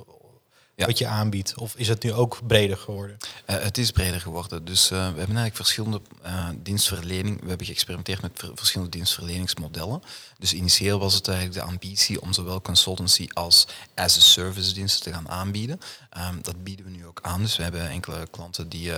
ja. 0.76 0.86
wat 0.86 0.98
je 0.98 1.08
aanbiedt? 1.08 1.58
Of 1.58 1.76
is 1.76 1.88
het 1.88 2.04
nu 2.04 2.14
ook 2.14 2.40
breder 2.48 2.78
geworden? 2.78 3.18
Uh, 3.50 3.56
het 3.64 3.78
is 3.78 3.92
breder 3.92 4.22
geworden. 4.22 4.66
Dus 4.66 4.84
uh, 4.84 4.98
we 4.98 5.04
hebben 5.04 5.18
eigenlijk 5.18 5.56
verschillende 5.56 6.02
uh, 6.26 6.50
dienstverlening. 6.58 7.42
We 7.42 7.48
hebben 7.48 7.66
geëxperimenteerd 7.68 8.22
met 8.22 8.44
verschillende 8.56 8.92
dienstverleningsmodellen. 8.92 10.02
Dus 10.38 10.54
initieel 10.54 11.00
was 11.00 11.13
het 11.13 11.28
eigenlijk 11.28 11.60
de 11.60 11.71
ambitie 11.71 12.21
om 12.21 12.34
zowel 12.34 12.62
consultancy 12.62 13.28
als 13.34 13.67
as 13.95 14.17
a 14.17 14.19
service 14.19 14.74
diensten 14.74 15.04
te 15.04 15.13
gaan 15.13 15.30
aanbieden. 15.30 15.80
Um, 16.17 16.39
dat 16.41 16.63
bieden 16.63 16.86
we 16.86 16.91
nu 16.91 17.06
ook 17.06 17.19
aan. 17.21 17.41
Dus 17.41 17.56
we 17.56 17.63
hebben 17.63 17.89
enkele 17.89 18.28
klanten 18.32 18.69
die 18.69 18.93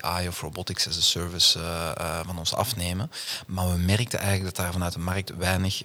AI 0.00 0.28
of 0.28 0.40
robotics 0.40 0.88
as 0.88 0.96
a 0.96 1.00
service 1.00 1.58
van 2.26 2.38
ons 2.38 2.54
afnemen. 2.54 3.10
Maar 3.46 3.70
we 3.70 3.78
merkten 3.78 4.18
eigenlijk 4.18 4.56
dat 4.56 4.64
daar 4.64 4.72
vanuit 4.72 4.92
de 4.92 4.98
markt 4.98 5.36
weinig, 5.36 5.80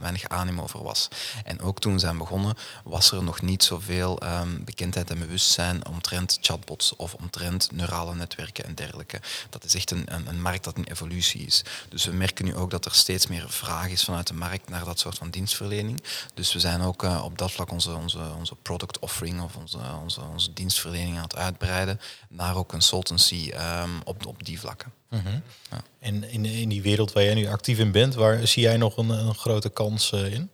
weinig 0.00 0.24
over 0.60 0.82
was. 0.82 1.08
En 1.44 1.60
ook 1.60 1.80
toen 1.80 1.92
we 1.92 1.98
zijn 1.98 2.18
begonnen 2.18 2.54
was 2.84 3.10
er 3.10 3.22
nog 3.22 3.42
niet 3.42 3.64
zoveel 3.64 4.22
um, 4.22 4.64
bekendheid 4.64 5.10
en 5.10 5.18
bewustzijn 5.18 5.86
omtrent 5.86 6.38
chatbots 6.40 6.96
of 6.96 7.14
omtrent 7.14 7.72
neurale 7.72 8.14
netwerken 8.14 8.64
en 8.64 8.74
dergelijke. 8.74 9.20
Dat 9.50 9.64
is 9.64 9.74
echt 9.74 9.90
een, 9.90 10.14
een, 10.14 10.26
een, 10.26 10.42
markt 10.42 10.64
dat 10.64 10.76
een 10.76 10.86
evolutie 10.86 11.46
is. 11.46 11.64
Dus 11.88 12.04
we 12.04 12.12
merken 12.12 12.44
nu 12.44 12.54
ook 12.54 12.70
dat 12.70 12.84
er 12.84 12.94
steeds 12.94 13.26
meer 13.26 13.50
vraag 13.50 13.88
is 13.88 14.04
vanuit 14.06 14.26
de 14.26 14.34
markt 14.34 14.68
naar 14.68 14.84
dat 14.84 14.98
soort 14.98 15.18
van 15.18 15.30
dienstverlening. 15.30 16.02
Dus 16.34 16.52
we 16.52 16.60
zijn 16.60 16.80
ook 16.80 17.02
uh, 17.02 17.24
op 17.24 17.38
dat 17.38 17.52
vlak 17.52 17.70
onze, 17.70 17.94
onze, 17.94 18.18
onze 18.38 18.54
product 18.54 18.98
offering 18.98 19.42
of 19.42 19.56
onze, 19.56 19.78
onze, 20.02 20.20
onze 20.32 20.52
dienstverlening 20.52 21.16
aan 21.16 21.22
het 21.22 21.36
uitbreiden 21.36 22.00
naar 22.28 22.56
ook 22.56 22.68
consultancy 22.68 23.52
um, 23.82 24.00
op, 24.04 24.26
op 24.26 24.44
die 24.44 24.60
vlakken. 24.60 24.92
-hmm. 25.08 25.42
ja. 25.70 25.82
En 25.98 26.30
in, 26.30 26.44
in 26.44 26.68
die 26.68 26.82
wereld 26.82 27.12
waar 27.12 27.24
jij 27.24 27.34
nu 27.34 27.46
actief 27.46 27.78
in 27.78 27.92
bent, 27.92 28.14
waar 28.14 28.46
zie 28.46 28.62
jij 28.62 28.76
nog 28.76 28.96
een, 28.96 29.08
een 29.08 29.34
grote 29.34 29.68
kans 29.68 30.12
uh, 30.12 30.32
in? 30.32 30.50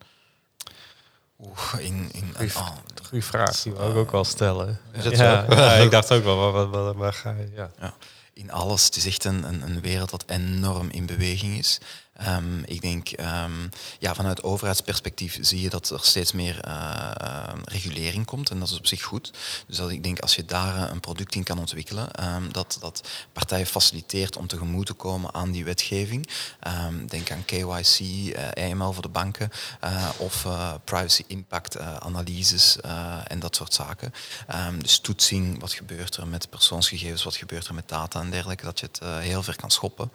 Oeh, 1.38 1.74
in, 1.78 2.08
in, 2.12 2.34
Goeie, 2.36 2.56
oh, 2.56 2.76
goeie 3.02 3.24
vraag, 3.24 3.62
die 3.62 3.72
wou 3.72 3.90
ik 3.90 3.96
ook 3.96 4.10
wel 4.10 4.24
stellen. 4.24 4.80
Is 4.92 5.04
het 5.04 5.16
ja, 5.16 5.44
zo? 5.48 5.54
ja, 5.54 5.72
ik 5.72 5.90
dacht 5.90 6.12
ook 6.12 6.24
wel, 6.24 6.36
waar, 6.36 6.52
waar, 6.52 6.68
waar, 6.68 6.94
waar 6.94 7.12
ga 7.12 7.30
je? 7.30 7.50
Ja. 7.54 7.70
ja, 7.80 7.94
in 8.32 8.50
alles. 8.50 8.84
Het 8.84 8.96
is 8.96 9.06
echt 9.06 9.24
een, 9.24 9.44
een, 9.44 9.62
een 9.62 9.80
wereld 9.80 10.10
dat 10.10 10.24
enorm 10.26 10.90
in 10.90 11.06
beweging 11.06 11.58
is. 11.58 11.80
Ehm, 12.12 12.62
ik 12.64 12.80
denk, 12.80 13.08
ehm, 13.08 13.68
ja, 13.98 14.14
vanuit 14.14 14.42
overheidsperspectief 14.42 15.38
zie 15.40 15.60
je 15.60 15.70
dat 15.70 15.90
er 15.90 16.00
steeds 16.02 16.32
meer 16.32 16.60
eh, 16.60 17.10
eh, 17.16 17.54
regulering 17.64 18.26
komt 18.26 18.50
en 18.50 18.58
dat 18.58 18.70
is 18.70 18.78
op 18.78 18.86
zich 18.86 19.02
goed. 19.02 19.32
Dus 19.66 19.76
dat 19.76 19.90
ik 19.90 20.02
denk, 20.02 20.20
als 20.20 20.34
je 20.34 20.44
daar 20.44 20.76
eh, 20.76 20.90
een 20.90 21.00
product 21.00 21.34
in 21.34 21.42
kan 21.42 21.58
ontwikkelen, 21.58 22.10
ehm, 22.10 22.50
dat, 22.50 22.76
dat 22.80 23.08
partijen 23.32 23.66
faciliteert 23.66 24.36
om 24.36 24.46
tegemoet 24.46 24.86
te 24.86 24.92
komen 24.92 25.34
aan 25.34 25.50
die 25.50 25.64
wetgeving. 25.64 26.28
Ehm, 26.60 27.06
denk 27.06 27.30
aan 27.30 27.44
KYC, 27.44 27.98
eh, 28.34 28.70
AML 28.70 28.92
voor 28.92 29.02
de 29.02 29.08
banken 29.08 29.50
eh, 29.80 30.08
of 30.16 30.46
privacy 30.84 31.24
impact 31.26 31.78
analyses 31.78 32.80
en 33.26 33.38
dat 33.38 33.56
soort 33.56 33.74
zaken. 33.74 34.12
Ehm, 34.46 34.78
dus 34.78 34.98
toetsing, 34.98 35.60
wat 35.60 35.72
gebeurt 35.72 36.16
er 36.16 36.26
met 36.26 36.50
persoonsgegevens, 36.50 37.24
wat 37.24 37.36
gebeurt 37.36 37.66
er 37.66 37.74
met 37.74 37.88
data 37.88 38.20
en 38.20 38.30
dergelijke, 38.30 38.64
dat 38.64 38.80
je 38.80 38.86
het 38.86 39.00
heel 39.22 39.42
ver 39.42 39.56
kan 39.56 39.70
schoppen. 39.70 40.10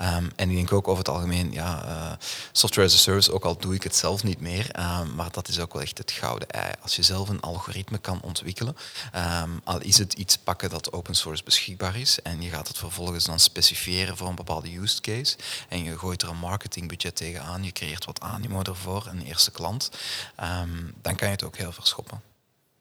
Ehm, 0.00 0.28
en 0.36 0.50
ik 0.50 0.56
denk 0.56 0.72
ook 0.72 0.88
over 0.88 1.04
het 1.04 1.14
algemeen, 1.14 1.52
ja, 1.52 1.84
eh, 1.84 2.12
software 2.52 2.86
as 2.86 2.94
a 2.94 2.98
service, 2.98 3.32
ook 3.32 3.44
al 3.44 3.56
doe 3.56 3.74
ik 3.74 3.82
het 3.82 3.96
zelf 3.96 4.22
niet 4.22 4.40
meer, 4.40 4.70
ehm, 4.70 5.14
maar 5.14 5.30
dat 5.30 5.48
is 5.48 5.60
ook 5.60 5.72
wel 5.72 5.82
echt 5.82 5.98
het 5.98 6.10
gouden 6.10 6.48
ei. 6.48 6.72
Als 6.82 6.96
je 6.96 7.02
zelf 7.02 7.28
een 7.28 7.40
algoritme 7.40 7.98
kan 7.98 8.20
ontwikkelen, 8.22 8.76
ehm, 9.12 9.50
al 9.64 9.80
is 9.80 9.98
het 9.98 10.12
iets 10.12 10.36
pakken 10.38 10.70
dat 10.70 10.92
open 10.92 11.14
source 11.14 11.44
beschikbaar 11.44 11.96
is 11.96 12.22
en 12.22 12.42
je 12.42 12.50
gaat 12.50 12.68
het 12.68 12.78
vervolgens 12.78 13.24
dan 13.24 13.38
specifieren 13.38 14.16
voor 14.16 14.28
een 14.28 14.34
bepaalde 14.34 14.76
use 14.76 15.00
case 15.00 15.36
en 15.68 15.84
je 15.84 15.98
gooit 15.98 16.22
er 16.22 16.28
een 16.28 16.36
marketingbudget 16.36 17.16
tegenaan, 17.16 17.64
je 17.64 17.72
creëert 17.72 18.04
wat 18.04 18.20
animo 18.20 18.62
ervoor, 18.62 19.06
een 19.06 19.22
eerste 19.22 19.50
klant, 19.50 19.90
ehm, 20.36 20.68
dan 21.02 21.16
kan 21.16 21.28
je 21.28 21.34
het 21.34 21.44
ook 21.44 21.56
heel 21.56 21.72
verschoppen. 21.72 22.20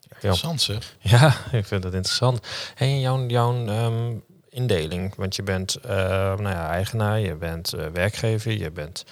Ja, 0.01 0.15
Interessant 0.15 0.61
zeg. 0.61 0.95
ja, 0.99 1.27
ik 1.59 1.65
vind 1.65 1.83
dat 1.83 1.93
interessant. 1.93 2.39
En 2.75 2.99
jouw, 2.99 3.25
jouw 3.25 3.65
ehm, 3.67 4.15
indeling, 4.49 5.15
want 5.15 5.35
je 5.35 5.43
bent 5.43 5.75
eh, 5.75 5.89
nou 6.27 6.49
ja, 6.49 6.69
eigenaar, 6.69 7.19
je 7.19 7.35
bent 7.35 7.73
eh, 7.73 7.85
werkgever, 7.93 8.51
je 8.51 8.71
bent 8.71 9.03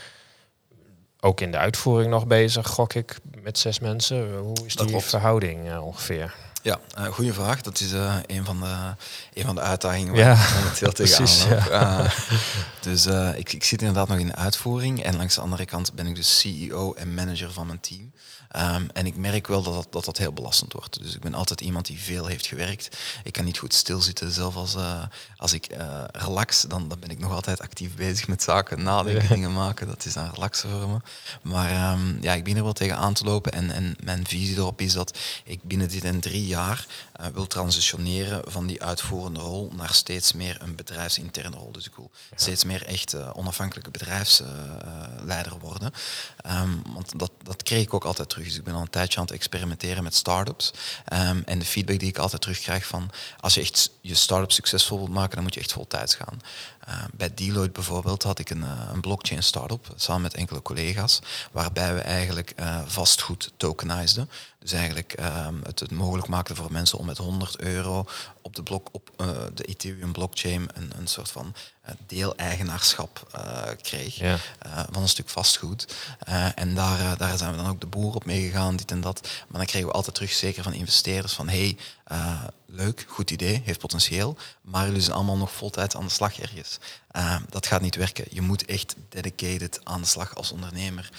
ook 1.20 1.42
in 1.42 1.52
de 1.52 1.58
uitvoering 1.58 2.12
nog 2.12 2.28
bezig, 2.28 2.68
gok 2.68 2.94
ik, 2.94 3.18
met 3.42 3.58
zes 3.58 3.80
mensen. 3.80 4.38
Hoe 4.38 4.66
is 4.66 4.76
Dat 4.76 4.86
die 4.86 4.96
klopt. 4.96 5.10
verhouding 5.10 5.70
eh, 5.70 5.86
ongeveer? 5.86 6.36
Ja, 6.62 6.80
uh, 6.98 7.06
goede 7.06 7.34
vraag. 7.34 7.62
Dat 7.62 7.80
is 7.80 7.94
uh, 7.94 8.16
een, 8.26 8.46
van 8.46 8.60
de, 8.60 8.96
een 9.34 9.46
van 9.46 9.56
de 9.56 9.62
uitdagingen 9.62 10.16
Ja, 10.16 10.36
waar 10.36 10.48
ik 10.48 10.56
momenteel 10.56 10.92
tegenaan 11.06 11.50
loop. 11.50 11.64
ja. 11.70 12.04
Uh, 12.04 12.12
dus 12.80 13.08
uh, 13.08 13.38
ik, 13.38 13.54
ik 13.54 13.64
zit 13.64 13.80
inderdaad 13.80 14.08
nog 14.08 14.18
in 14.18 14.28
de 14.28 14.36
uitvoering 14.36 15.04
en 15.04 15.18
langs 15.18 15.36
de 15.36 15.42
andere 15.42 15.66
kant 15.66 15.94
ben 15.94 16.08
ik 16.08 16.16
dus 16.16 16.40
CEO 16.40 16.94
en 16.94 17.14
manager 17.14 17.52
van 17.52 17.68
mijn 17.68 17.80
team. 17.80 18.12
Um, 18.56 18.88
en 18.94 19.06
ik 19.06 19.16
merk 19.16 19.48
wel 19.48 19.62
dat 19.62 19.74
dat, 19.74 19.88
dat 19.92 20.06
dat 20.06 20.18
heel 20.18 20.34
belastend 20.34 20.74
wordt. 20.74 21.04
Dus 21.04 21.16
ik 21.16 21.22
ben 21.22 21.34
altijd 21.34 21.62
iemand 21.62 21.86
die 21.86 22.00
veel 22.00 22.26
heeft 22.26 22.46
gewerkt. 22.46 22.98
Ik 23.24 23.34
kan 23.34 23.46
niet 23.46 23.58
goed 23.58 23.74
stilzitten. 23.74 24.32
Zelf 24.32 24.56
als, 24.56 24.76
uh, 24.76 25.04
als 25.38 25.54
ik 25.54 25.78
uh, 25.78 26.04
relax, 26.12 26.62
dan, 26.62 26.88
dan 26.88 27.00
ben 27.00 27.10
ik 27.10 27.20
nog 27.20 27.32
altijd 27.32 27.62
actief 27.62 27.96
bezig 27.96 28.28
met 28.28 28.44
zaken, 28.44 28.84
nadenken, 28.84 29.22
ja. 29.22 29.28
dingen 29.28 29.54
maken. 29.54 29.88
Dat 29.88 30.06
is 30.06 30.14
dan 30.14 30.32
relaxen 30.34 30.70
voor 30.70 30.90
me. 30.90 30.98
Maar 31.42 31.94
um, 31.94 32.18
ja, 32.22 32.34
ik 32.34 32.44
ben 32.44 32.56
er 32.56 32.64
wel 32.64 32.74
tegen 32.74 32.98
aan 32.98 33.14
te 33.14 33.24
lopen. 33.24 33.52
En, 33.52 33.72
en 33.72 33.96
mijn 34.04 34.28
visie 34.28 34.56
erop 34.56 34.82
is 34.82 34.94
dat 34.94 35.18
ik 35.44 35.64
binnen 35.64 35.90
dit 35.90 36.04
en 36.04 36.20
drie 36.20 36.48
jaar 36.48 36.57
uh, 36.58 37.26
wil 37.34 37.48
transitioneren 37.48 38.52
van 38.52 38.68
die 38.68 38.84
uitvoerende 38.84 39.40
rol 39.40 39.72
naar 39.76 39.94
steeds 39.94 40.34
meer 40.34 40.62
een 40.62 40.76
bedrijfsinterne 40.76 41.58
rol. 41.58 41.72
Dus 41.72 41.86
ik 41.86 41.96
wil 41.96 42.12
ja. 42.30 42.38
steeds 42.38 42.64
meer 42.64 42.86
echt 42.86 43.14
uh, 43.14 43.30
onafhankelijke 43.34 43.92
bedrijfsleider 43.92 45.60
worden. 45.60 45.94
Um, 46.52 46.82
want 46.94 47.20
dat, 47.20 47.32
dat 47.44 47.64
kreeg 47.64 47.84
ik 47.84 47.94
ook 47.94 48.06
altijd 48.06 48.30
terug. 48.30 48.46
Dus 48.46 48.56
ik 48.56 48.64
ben 48.64 48.74
al 48.74 48.82
een 48.82 48.90
tijdje 48.90 49.20
aan 49.20 49.26
het 49.26 49.34
experimenteren 49.34 50.04
met 50.04 50.16
startups. 50.16 50.72
Um, 51.14 51.44
en 51.46 51.60
de 51.60 51.66
feedback 51.66 52.00
die 52.00 52.10
ik 52.10 52.18
altijd 52.18 52.42
terugkrijg 52.42 52.86
van 52.86 53.10
als 53.40 53.54
je 53.54 53.62
echt 53.62 53.92
je 54.02 54.16
start-up 54.16 54.52
succesvol 54.52 54.98
wilt 54.98 55.10
maken, 55.10 55.36
dan 55.36 55.44
moet 55.44 55.54
je 55.54 55.60
echt 55.60 55.74
vol 55.74 55.88
tijd 55.88 56.14
gaan. 56.14 56.42
Uh, 56.90 57.04
bij 57.14 57.34
Deloitte 57.34 57.72
bijvoorbeeld 57.72 58.24
had 58.24 58.40
ik 58.40 58.50
een, 58.50 58.62
uh, 58.62 58.90
een 58.94 59.02
blockchain 59.02 59.44
startup 59.44 59.94
samen 59.96 60.22
met 60.22 60.34
enkele 60.34 60.62
collega's, 60.62 61.20
waarbij 61.52 61.94
we 61.94 62.02
eigenlijk 62.02 62.54
vastgoed 62.86 63.52
tokenizeden. 63.58 64.30
Dus 64.60 64.72
eigenlijk 64.72 65.16
um, 65.20 65.62
het, 65.64 65.80
het, 65.80 65.92
mogelijk 65.92 66.28
maakten 66.38 66.56
voor 66.56 66.72
mensen 66.72 66.98
om 66.98 67.06
met 67.06 67.18
100 67.18 67.60
euro 67.60 68.06
op 68.42 68.56
de, 68.56 68.64
blok, 68.64 68.90
op, 68.92 69.10
uh, 69.18 69.28
de 69.54 69.64
Ethereum 69.64 70.12
blockchain 70.12 70.70
een, 70.74 70.92
een 70.98 71.08
soort 71.08 71.32
van 71.32 71.56
uh, 71.86 71.92
deeleigenaarschap 72.08 73.28
uh, 73.36 73.62
kreeg 73.82 74.16
Ja. 74.16 74.38
van 74.92 75.02
een 75.02 75.10
stuk 75.10 75.30
vastgoed. 75.30 75.96
en 76.56 76.76
daar, 76.76 77.18
daar 77.18 77.38
zijn 77.38 77.52
we 77.52 77.58
dan 77.58 77.68
ook 77.68 77.82
de 77.82 77.88
boer 77.88 78.16
op 78.16 78.26
meegegaan, 78.26 78.76
dit 78.76 78.92
en 78.92 79.02
dat. 79.02 79.22
Maar 79.22 79.58
dan 79.58 79.66
kregen 79.66 79.88
we 79.88 79.94
altijd 79.94 80.16
terug, 80.16 80.32
zeker 80.32 80.64
van 80.64 80.74
investeerders, 80.74 81.34
van 81.34 81.50
hey, 81.50 81.78
leuk, 82.66 83.06
goed 83.08 83.32
idee, 83.32 83.62
heeft 83.66 83.80
potentieel, 83.80 84.38
maar 84.62 84.86
jullie 84.86 85.02
zijn 85.02 85.16
allemaal 85.16 85.38
nog 85.38 85.52
voltijd 85.52 85.96
aan 85.96 86.06
de 86.06 86.12
slag 86.12 86.40
ergens. 86.40 86.80
dat 87.50 87.68
gaat 87.68 87.82
niet 87.82 87.96
werken. 87.96 88.26
Je 88.30 88.42
moet 88.42 88.66
echt 88.66 88.96
dedicated 89.10 89.80
aan 89.84 90.02
de 90.02 90.08
slag 90.08 90.36
als 90.36 90.52
ondernemer. 90.52 91.10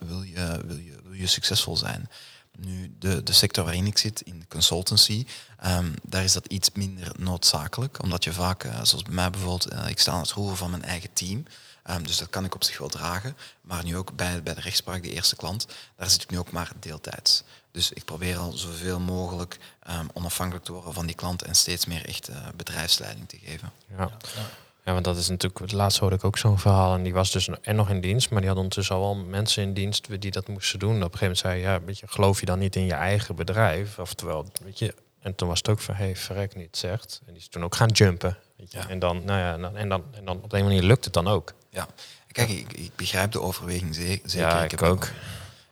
wil, 0.00 0.22
je, 0.22 0.62
wil, 0.66 0.76
je, 0.76 1.00
wil 1.02 1.12
je 1.12 1.26
succesvol 1.26 1.76
zijn? 1.76 2.08
Nu, 2.58 2.94
de, 2.98 3.22
de 3.22 3.32
sector 3.32 3.64
waarin 3.64 3.86
ik 3.86 3.98
zit, 3.98 4.20
in 4.20 4.40
de 4.40 4.46
consultancy, 4.48 5.26
um, 5.66 5.94
daar 6.02 6.24
is 6.24 6.32
dat 6.32 6.46
iets 6.46 6.70
minder 6.72 7.12
noodzakelijk. 7.18 8.02
Omdat 8.02 8.24
je 8.24 8.32
vaak, 8.32 8.64
uh, 8.64 8.72
zoals 8.72 9.02
bij 9.02 9.14
mij 9.14 9.30
bijvoorbeeld, 9.30 9.72
uh, 9.72 9.88
ik 9.88 9.98
sta 9.98 10.12
aan 10.12 10.20
het 10.20 10.30
roeren 10.30 10.56
van 10.56 10.70
mijn 10.70 10.84
eigen 10.84 11.12
team. 11.12 11.44
Um, 11.90 12.06
dus 12.06 12.16
dat 12.18 12.30
kan 12.30 12.44
ik 12.44 12.54
op 12.54 12.64
zich 12.64 12.78
wel 12.78 12.88
dragen. 12.88 13.36
Maar 13.60 13.84
nu 13.84 13.96
ook 13.96 14.16
bij, 14.16 14.42
bij 14.42 14.54
de 14.54 14.60
rechtspraak, 14.60 15.02
de 15.02 15.12
eerste 15.12 15.36
klant, 15.36 15.66
daar 15.96 16.10
zit 16.10 16.22
ik 16.22 16.30
nu 16.30 16.38
ook 16.38 16.52
maar 16.52 16.72
deeltijds. 16.80 17.42
Dus 17.70 17.92
ik 17.92 18.04
probeer 18.04 18.36
al 18.36 18.52
zoveel 18.52 19.00
mogelijk 19.00 19.58
um, 19.90 20.08
onafhankelijk 20.12 20.64
te 20.64 20.72
worden 20.72 20.94
van 20.94 21.06
die 21.06 21.14
klant 21.14 21.42
en 21.42 21.54
steeds 21.54 21.86
meer 21.86 22.06
echt 22.06 22.30
uh, 22.30 22.36
bedrijfsleiding 22.56 23.28
te 23.28 23.38
geven. 23.44 23.72
Ja. 23.96 24.10
ja. 24.34 24.48
Ja, 24.90 24.96
want 24.96 25.08
dat 25.08 25.22
is 25.22 25.28
natuurlijk, 25.28 25.60
het 25.60 25.72
laatste 25.72 26.00
hoorde 26.00 26.16
ik 26.16 26.24
ook 26.24 26.38
zo'n 26.38 26.58
verhaal. 26.58 26.94
En 26.94 27.02
die 27.02 27.12
was 27.12 27.30
dus 27.30 27.48
en 27.62 27.76
nog 27.76 27.90
in 27.90 28.00
dienst, 28.00 28.30
maar 28.30 28.38
die 28.38 28.46
hadden 28.46 28.64
ondertussen 28.64 28.96
al 28.96 29.00
wel 29.00 29.24
mensen 29.24 29.62
in 29.62 29.74
dienst 29.74 30.20
die 30.20 30.30
dat 30.30 30.48
moesten 30.48 30.78
doen. 30.78 31.02
Op 31.02 31.12
een 31.12 31.18
gegeven 31.18 31.26
moment 31.26 31.38
zei 31.38 31.60
ja, 31.60 31.84
weet 31.84 31.98
je, 31.98 32.06
geloof 32.08 32.40
je 32.40 32.46
dan 32.46 32.58
niet 32.58 32.76
in 32.76 32.84
je 32.84 32.92
eigen 32.92 33.34
bedrijf? 33.34 33.98
Oftewel, 33.98 34.46
weet 34.64 34.78
je, 34.78 34.94
en 35.20 35.34
toen 35.34 35.48
was 35.48 35.58
het 35.58 35.68
ook 35.68 35.80
van, 35.80 35.94
hé, 35.94 36.04
hey, 36.04 36.16
verrek 36.16 36.54
niet, 36.54 36.76
zegt. 36.76 37.20
En 37.26 37.32
die 37.32 37.42
is 37.42 37.48
toen 37.48 37.64
ook 37.64 37.74
gaan 37.74 37.88
jumpen. 37.88 38.36
Weet 38.56 38.72
je. 38.72 38.78
Ja. 38.78 38.88
En, 38.88 38.98
dan, 38.98 39.24
nou 39.24 39.38
ja, 39.38 39.52
en, 39.74 39.88
dan, 39.88 40.04
en 40.12 40.24
dan 40.24 40.40
op 40.42 40.52
een 40.52 40.64
manier 40.64 40.82
lukt 40.82 41.04
het 41.04 41.14
dan 41.14 41.28
ook. 41.28 41.52
Ja, 41.70 41.86
kijk, 42.32 42.48
ik, 42.48 42.72
ik 42.72 42.96
begrijp 42.96 43.32
de 43.32 43.40
overweging 43.40 43.94
zeker. 43.94 44.38
Ja, 44.38 44.58
ik, 44.58 44.72
ik 44.72 44.80
heb 44.80 44.88
ook. 44.88 45.08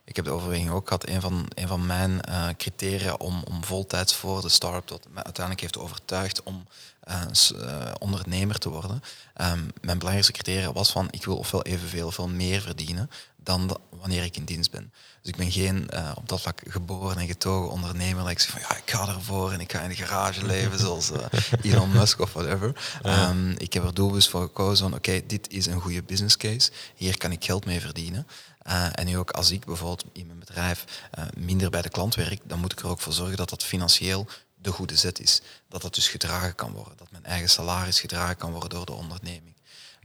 Ik 0.09 0.17
heb 0.17 0.25
de 0.25 0.31
overweging 0.31 0.71
ook 0.71 0.87
gehad. 0.87 1.09
Een 1.09 1.21
van, 1.21 1.47
een 1.55 1.69
van 1.69 1.87
mijn 1.87 2.21
uh, 2.29 2.49
criteria 2.57 3.15
om, 3.15 3.43
om 3.45 3.65
voltijds 3.65 4.15
voor 4.15 4.41
de 4.41 4.49
start-up 4.49 4.89
dat 4.89 5.07
me 5.11 5.25
uiteindelijk 5.25 5.61
heeft 5.61 5.79
overtuigd 5.79 6.43
om 6.43 6.67
uh, 7.09 7.23
uh, 7.55 7.93
ondernemer 7.99 8.59
te 8.59 8.69
worden. 8.69 9.03
Um, 9.41 9.71
mijn 9.81 9.99
belangrijkste 9.99 10.33
criteria 10.33 10.73
was 10.73 10.91
van 10.91 11.09
ik 11.11 11.25
wil 11.25 11.37
ofwel 11.37 11.63
evenveel 11.63 12.07
of 12.07 12.15
veel 12.15 12.29
meer 12.29 12.61
verdienen 12.61 13.11
dan 13.37 13.67
de, 13.67 13.77
wanneer 13.91 14.25
ik 14.25 14.37
in 14.37 14.45
dienst 14.45 14.71
ben. 14.71 14.93
Dus 15.23 15.31
ik 15.33 15.37
ben 15.37 15.51
geen 15.51 15.89
op 16.15 16.29
dat 16.29 16.41
vlak 16.41 16.61
geboren 16.67 17.19
en 17.19 17.27
getogen 17.27 17.71
ondernemer 17.71 18.23
dat 18.23 18.33
ik 18.33 18.39
zeg 18.39 18.51
van 18.51 18.61
ja, 18.61 18.77
ik 18.77 18.91
ga 18.91 19.09
ervoor 19.09 19.53
en 19.53 19.61
ik 19.61 19.73
ga 19.73 19.81
in 19.81 19.89
de 19.89 19.95
garage 19.95 20.47
leven 20.47 20.79
zoals 20.79 21.11
Elon 21.63 21.91
Musk 21.91 22.21
of 22.21 22.33
whatever. 22.33 23.01
Um, 23.07 23.55
ik 23.59 23.73
heb 23.73 23.85
er 23.85 23.95
doelbewust 23.95 24.29
voor 24.29 24.43
gekozen 24.43 24.89
van 24.89 24.99
oké, 24.99 25.09
okay, 25.09 25.27
dit 25.27 25.51
is 25.51 25.67
een 25.67 25.81
goede 25.81 26.03
business 26.03 26.37
case. 26.37 26.71
Hier 26.95 27.19
kan 27.19 27.33
ik 27.33 27.45
geld 27.45 27.65
mee 27.65 27.81
verdienen. 27.81 28.27
Uh, 28.69 28.87
en 28.93 29.07
nu 29.07 29.19
ook 29.19 29.31
als 29.31 29.51
ik 29.51 29.65
bijvoorbeeld 29.65 30.05
in 30.13 30.27
mijn 30.27 30.39
bedrijf 30.39 30.85
uh, 31.19 31.25
minder 31.37 31.71
bij 31.71 31.83
de 31.83 31.89
klant 31.89 32.15
werk, 32.15 32.41
dan 32.45 32.59
moet 32.59 32.73
ik 32.73 32.81
er 32.81 32.89
ook 32.89 33.01
voor 33.01 33.13
zorgen 33.13 33.37
dat 33.37 33.49
dat 33.49 33.65
financieel 33.65 34.27
de 34.55 34.71
goede 34.71 34.97
zet 34.97 35.21
is. 35.21 35.41
Dat 35.69 35.83
dat 35.83 35.95
dus 35.95 36.09
gedragen 36.09 36.55
kan 36.55 36.73
worden. 36.73 36.97
Dat 36.97 37.11
mijn 37.11 37.25
eigen 37.25 37.49
salaris 37.49 38.01
gedragen 38.01 38.37
kan 38.37 38.51
worden 38.51 38.71
door 38.71 38.87
de 38.87 38.93
onderneming. 38.93 39.57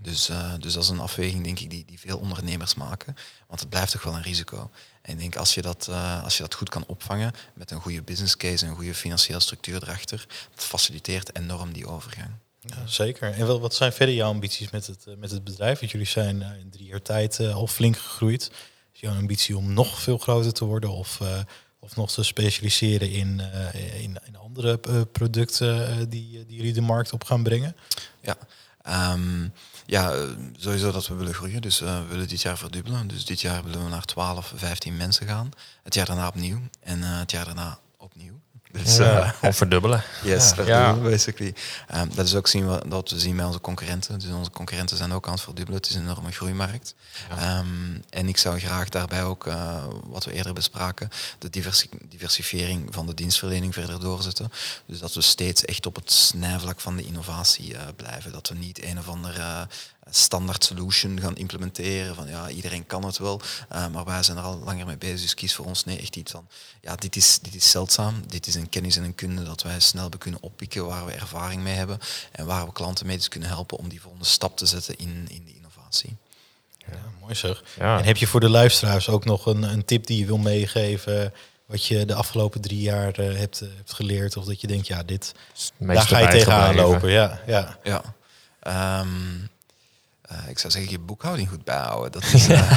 Dus, 0.02 0.30
uh, 0.30 0.54
dus 0.60 0.74
dat 0.74 0.84
is 0.84 0.90
een 0.90 1.00
afweging, 1.00 1.44
denk 1.44 1.60
ik, 1.60 1.70
die, 1.70 1.86
die 1.86 2.00
veel 2.00 2.18
ondernemers 2.18 2.76
maken. 2.76 3.16
Want 3.48 3.60
het 3.60 3.70
blijft 3.70 3.92
toch 3.92 4.04
wel 4.04 4.16
een 4.16 4.22
risico. 4.22 4.72
En 5.02 5.14
ik 5.14 5.20
denk, 5.20 5.36
als 5.36 5.54
je, 5.54 5.62
dat, 5.62 5.88
als 6.24 6.38
je 6.38 6.44
dat 6.44 6.54
goed 6.54 6.70
kan 6.70 6.86
opvangen 6.88 7.34
met 7.54 7.72
een 7.72 7.82
goede 7.82 8.02
business 8.02 8.38
case 8.38 8.64
en 8.64 8.70
een 8.70 8.76
goede 8.76 8.96
financiële 8.96 9.40
structuur 9.40 9.84
erachter, 9.84 10.26
dat 10.56 10.66
faciliteert 10.66 11.36
enorm 11.36 11.74
die 11.74 11.88
overgang. 11.88 12.32
Ja, 12.66 12.88
zeker. 12.88 13.32
En 13.32 13.60
wat 13.60 13.76
zijn 13.76 13.94
verder 13.94 14.16
jouw 14.16 14.30
ambities 14.30 14.70
met 14.70 14.88
het, 14.88 15.06
met 15.18 15.32
het 15.32 15.44
bedrijf? 15.44 15.80
Want 15.80 15.92
jullie 15.92 16.08
zijn 16.08 16.42
uh, 16.42 16.48
in 16.60 16.70
drie 16.70 16.88
jaar 16.88 17.02
tijd 17.02 17.40
uh, 17.40 17.56
al 17.56 17.68
flink 17.68 17.98
gegroeid. 17.98 18.52
Is 18.94 19.00
jouw 19.00 19.16
ambitie 19.16 19.58
om 19.58 19.74
nog 19.74 20.02
veel 20.02 20.18
groter 20.18 20.54
te 20.54 20.66
worden 20.66 20.90
of, 20.90 21.20
of 21.80 21.96
nog 21.96 22.12
te 22.12 22.24
specialiseren 22.24 23.12
in, 23.12 23.42
in, 23.74 24.18
in, 24.26 24.38
andere 24.38 24.78
producten 25.12 26.10
die, 26.10 26.46
die 26.46 26.56
jullie 26.56 26.74
de 26.74 26.82
markt 26.82 27.14
op 27.14 27.24
gaan 27.24 27.44
brengen? 27.44 27.76
Ja, 28.22 28.38
um, 29.14 29.54
ja 29.86 30.28
sowieso 30.58 30.92
dat 30.92 31.08
we 31.08 31.14
willen 31.14 31.34
groeien. 31.34 31.62
Dus 31.62 31.80
we 31.80 32.04
willen 32.10 32.28
dit 32.28 32.42
jaar 32.42 32.58
verdubbelen. 32.58 33.08
Dus 33.08 33.26
dit 33.26 33.42
jaar 33.42 33.64
willen 33.64 33.84
we 33.84 33.90
naar 33.90 34.06
12, 34.06 34.54
15 34.56 34.98
mensen 34.98 35.28
gaan. 35.28 35.50
Het 35.84 35.94
jaar 35.94 36.06
daarna 36.06 36.28
opnieuw 36.28 36.62
en 36.80 37.02
het 37.02 37.32
jaar 37.32 37.46
daarna. 37.46 37.80
Dus, 38.74 38.98
eh, 38.98 39.30
gewoon 39.40 39.54
verdubbelen. 39.54 40.04
Yes, 40.24 40.50
Ja. 40.50 40.56
verdubbelen, 40.56 41.12
basically. 41.12 41.54
Ehm, 41.88 42.08
dat 42.16 42.26
is 42.26 42.36
ook 42.36 42.48
zien 42.48 42.70
we, 42.70 42.84
dat 42.88 43.10
we 43.10 43.20
zien 43.20 43.36
bij 43.36 43.46
onze 43.46 43.62
concurrenten. 43.62 44.20
Dus 44.20 44.30
onze 44.32 44.52
concurrenten 44.52 44.98
zijn 44.98 45.12
ook 45.12 45.26
aan 45.28 45.34
het 45.34 45.42
verdubbelen. 45.42 45.82
Het 45.82 45.90
is 45.90 45.96
een 45.96 46.02
enorme 46.02 46.32
groeimarkt. 46.32 46.96
Ehm, 47.30 47.66
en 48.10 48.28
ik 48.28 48.38
zou 48.38 48.60
graag 48.60 48.90
daarbij 48.90 49.24
ook, 49.24 49.48
eh, 49.48 49.84
wat 50.06 50.26
we 50.26 50.34
eerder 50.34 50.54
bespraken, 50.54 51.10
de 51.40 51.50
diversi- 51.50 51.90
diversifiering 52.10 52.88
van 52.94 53.06
de 53.06 53.14
dienstverlening 53.14 53.74
verder 53.74 54.00
doorzetten. 54.00 54.52
Dus 54.86 55.00
dat 55.00 55.14
we 55.14 55.22
steeds 55.22 55.66
echt 55.66 55.86
op 55.86 55.96
het 55.96 56.12
snijvlak 56.12 56.80
van 56.80 56.96
de 56.96 57.04
innovatie 57.06 57.76
eh, 57.78 57.82
blijven. 57.96 58.32
Dat 58.32 58.48
we 58.50 58.56
niet 58.56 58.84
een 58.84 59.00
of 59.00 59.08
andere 59.08 59.68
standaard 60.10 60.64
solution 60.64 61.20
gaan 61.20 61.36
implementeren. 61.36 62.16
Van 62.16 62.28
ja, 62.28 62.50
iedereen 62.50 62.86
kan 62.86 63.04
het 63.06 63.18
wel, 63.18 63.42
maar 63.92 64.06
wij 64.06 64.24
zijn 64.24 64.38
er 64.38 64.44
al 64.44 64.58
langer 64.66 64.86
mee 64.86 64.98
bezig. 64.98 65.22
Dus 65.22 65.34
kies 65.34 65.56
voor 65.56 65.66
ons 65.66 65.84
nee, 65.86 66.00
echt 66.00 66.16
iets 66.16 66.32
van, 66.32 66.48
ja, 66.82 66.96
dit 66.96 67.16
is, 67.16 67.40
dit 67.42 67.56
is 67.56 67.72
zeldzaam. 67.72 68.24
Dit 68.28 68.48
is 68.48 68.56
een 68.56 68.63
kennis 68.70 68.98
en 68.98 69.04
een 69.04 69.16
kunde 69.16 69.44
dat 69.44 69.64
wij 69.64 69.80
snel 69.80 70.02
hebben 70.02 70.20
kunnen 70.20 70.42
oppikken, 70.42 70.86
waar 70.86 71.06
we 71.06 71.12
ervaring 71.12 71.62
mee 71.62 71.76
hebben 71.76 72.00
en 72.32 72.46
waar 72.46 72.66
we 72.66 72.72
klanten 72.72 73.06
mee 73.06 73.18
dus 73.18 73.28
kunnen 73.28 73.50
helpen 73.50 73.78
om 73.78 73.90
die 73.90 74.02
volgende 74.02 74.26
stap 74.26 74.58
te 74.58 74.66
zetten 74.66 74.98
in, 74.98 75.28
in 75.30 75.46
de 75.46 75.56
innovatie. 75.56 76.16
Ja, 76.78 76.98
mooi 77.22 77.36
zeg. 77.36 77.64
Ja. 77.78 77.98
En 77.98 78.06
heb 78.06 78.18
je 78.18 78.28
voor 78.28 78.40
de 78.40 78.50
luisteraars 78.50 79.10
ook 79.10 79.26
nog 79.26 79.46
een, 79.46 79.64
een 79.64 79.86
tip 79.86 80.08
die 80.08 80.20
je 80.20 80.26
wil 80.26 80.38
meegeven? 80.38 81.34
Wat 81.66 81.86
je 81.86 82.06
de 82.06 82.14
afgelopen 82.14 82.62
drie 82.62 82.82
jaar 82.82 83.14
eh, 83.14 83.38
hebt, 83.38 83.62
eh, 83.62 83.68
hebt 83.76 83.94
geleerd? 83.94 84.38
Of 84.38 84.46
dat 84.46 84.62
je 84.62 84.68
denkt, 84.68 84.88
ja, 84.88 85.04
dit, 85.04 85.34
daar 85.78 86.02
ga 86.02 86.20
je 86.20 86.28
tegenaan 86.28 86.76
lopen. 86.76 87.10
Ja, 87.10 87.40
ja. 87.48 87.78
Ja. 87.84 88.02
Ehm, 88.60 89.08
eh, 90.44 90.50
ik 90.50 90.60
zou 90.60 90.74
zeggen, 90.74 90.92
je 90.92 91.00
boekhouding 91.00 91.50
goed 91.50 91.64
bijhouden. 91.64 92.12
Dat 92.12 92.24
is, 92.34 92.48
eh, 92.48 92.72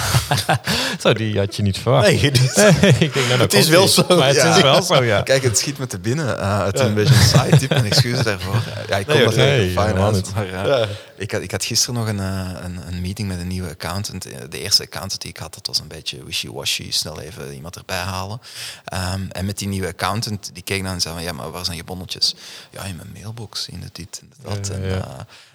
Zo, 1.01 1.13
die 1.13 1.39
had 1.39 1.57
je 1.57 1.63
niet 1.63 1.79
verwacht. 1.79 2.07
Nee, 2.07 2.31
dit, 2.31 2.57
ik 2.99 3.13
denk, 3.15 3.15
nou, 3.29 3.41
Het 3.41 3.53
is 3.55 3.69
wel 3.69 3.81
niet. 3.83 3.91
zo, 3.91 4.05
Maar 4.09 4.27
het 4.27 4.37
ja. 4.37 4.57
is 4.57 4.63
wel 4.63 4.83
zo, 4.83 5.05
ja. 5.05 5.23
Kijk, 5.23 5.43
het 5.43 5.59
schiet 5.59 5.79
me 5.79 5.87
te 5.87 5.99
binnen. 5.99 6.39
Eh, 6.39 6.65
het 6.65 6.75
is 6.75 6.81
een 6.81 6.95
beetje 6.95 7.15
een 7.15 7.23
side 7.23 7.57
tip 7.57 7.71
en 7.71 7.85
excuses 7.85 8.25
daarvoor. 8.25 8.63
Ja, 8.89 8.97
ik 8.97 9.07
kom 9.07 9.15
Nee, 9.17 9.59
nee, 9.59 9.71
fijn 9.71 9.99
uit, 9.99 10.35
maar, 10.35 10.47
Ja. 10.47 10.87
ik, 11.17 11.31
had, 11.31 11.41
ik 11.43 11.51
had 11.51 11.65
gisteren 11.65 11.95
nog 11.95 12.09
een, 12.09 12.19
een, 12.19 12.79
een 12.87 13.01
meeting 13.01 13.29
met 13.29 13.41
een 13.41 13.47
nieuwe 13.47 13.69
accountant. 13.71 14.23
De 14.51 14.59
eerste 14.61 14.83
accountant 14.83 15.21
die 15.21 15.31
ik 15.31 15.37
had, 15.37 15.55
dat 15.55 15.67
was 15.67 15.79
een 15.79 15.89
beetje 15.89 16.25
wishy-washy. 16.25 16.91
Snel 16.91 17.21
even 17.21 17.55
iemand 17.55 17.77
erbij 17.77 17.97
halen. 17.97 18.41
Ehm, 18.85 19.21
en 19.33 19.47
met 19.47 19.59
die 19.59 19.69
nieuwe 19.69 19.89
accountant, 19.89 20.51
die 20.53 20.63
keek 20.63 20.83
dan 20.83 20.93
en 20.93 21.01
zei 21.01 21.15
van, 21.15 21.23
ja, 21.23 21.33
maar 21.33 21.51
waar 21.51 21.65
zijn 21.65 21.77
je 21.77 21.85
bonnetjes? 21.85 22.35
Ja, 22.71 22.83
in 22.85 22.97
mijn 22.97 23.11
mailbox, 23.13 23.69
in 23.69 23.81
de 23.81 23.89
dit 23.93 24.21
en 24.23 24.33
dat. 24.43 24.69
En, 24.69 24.83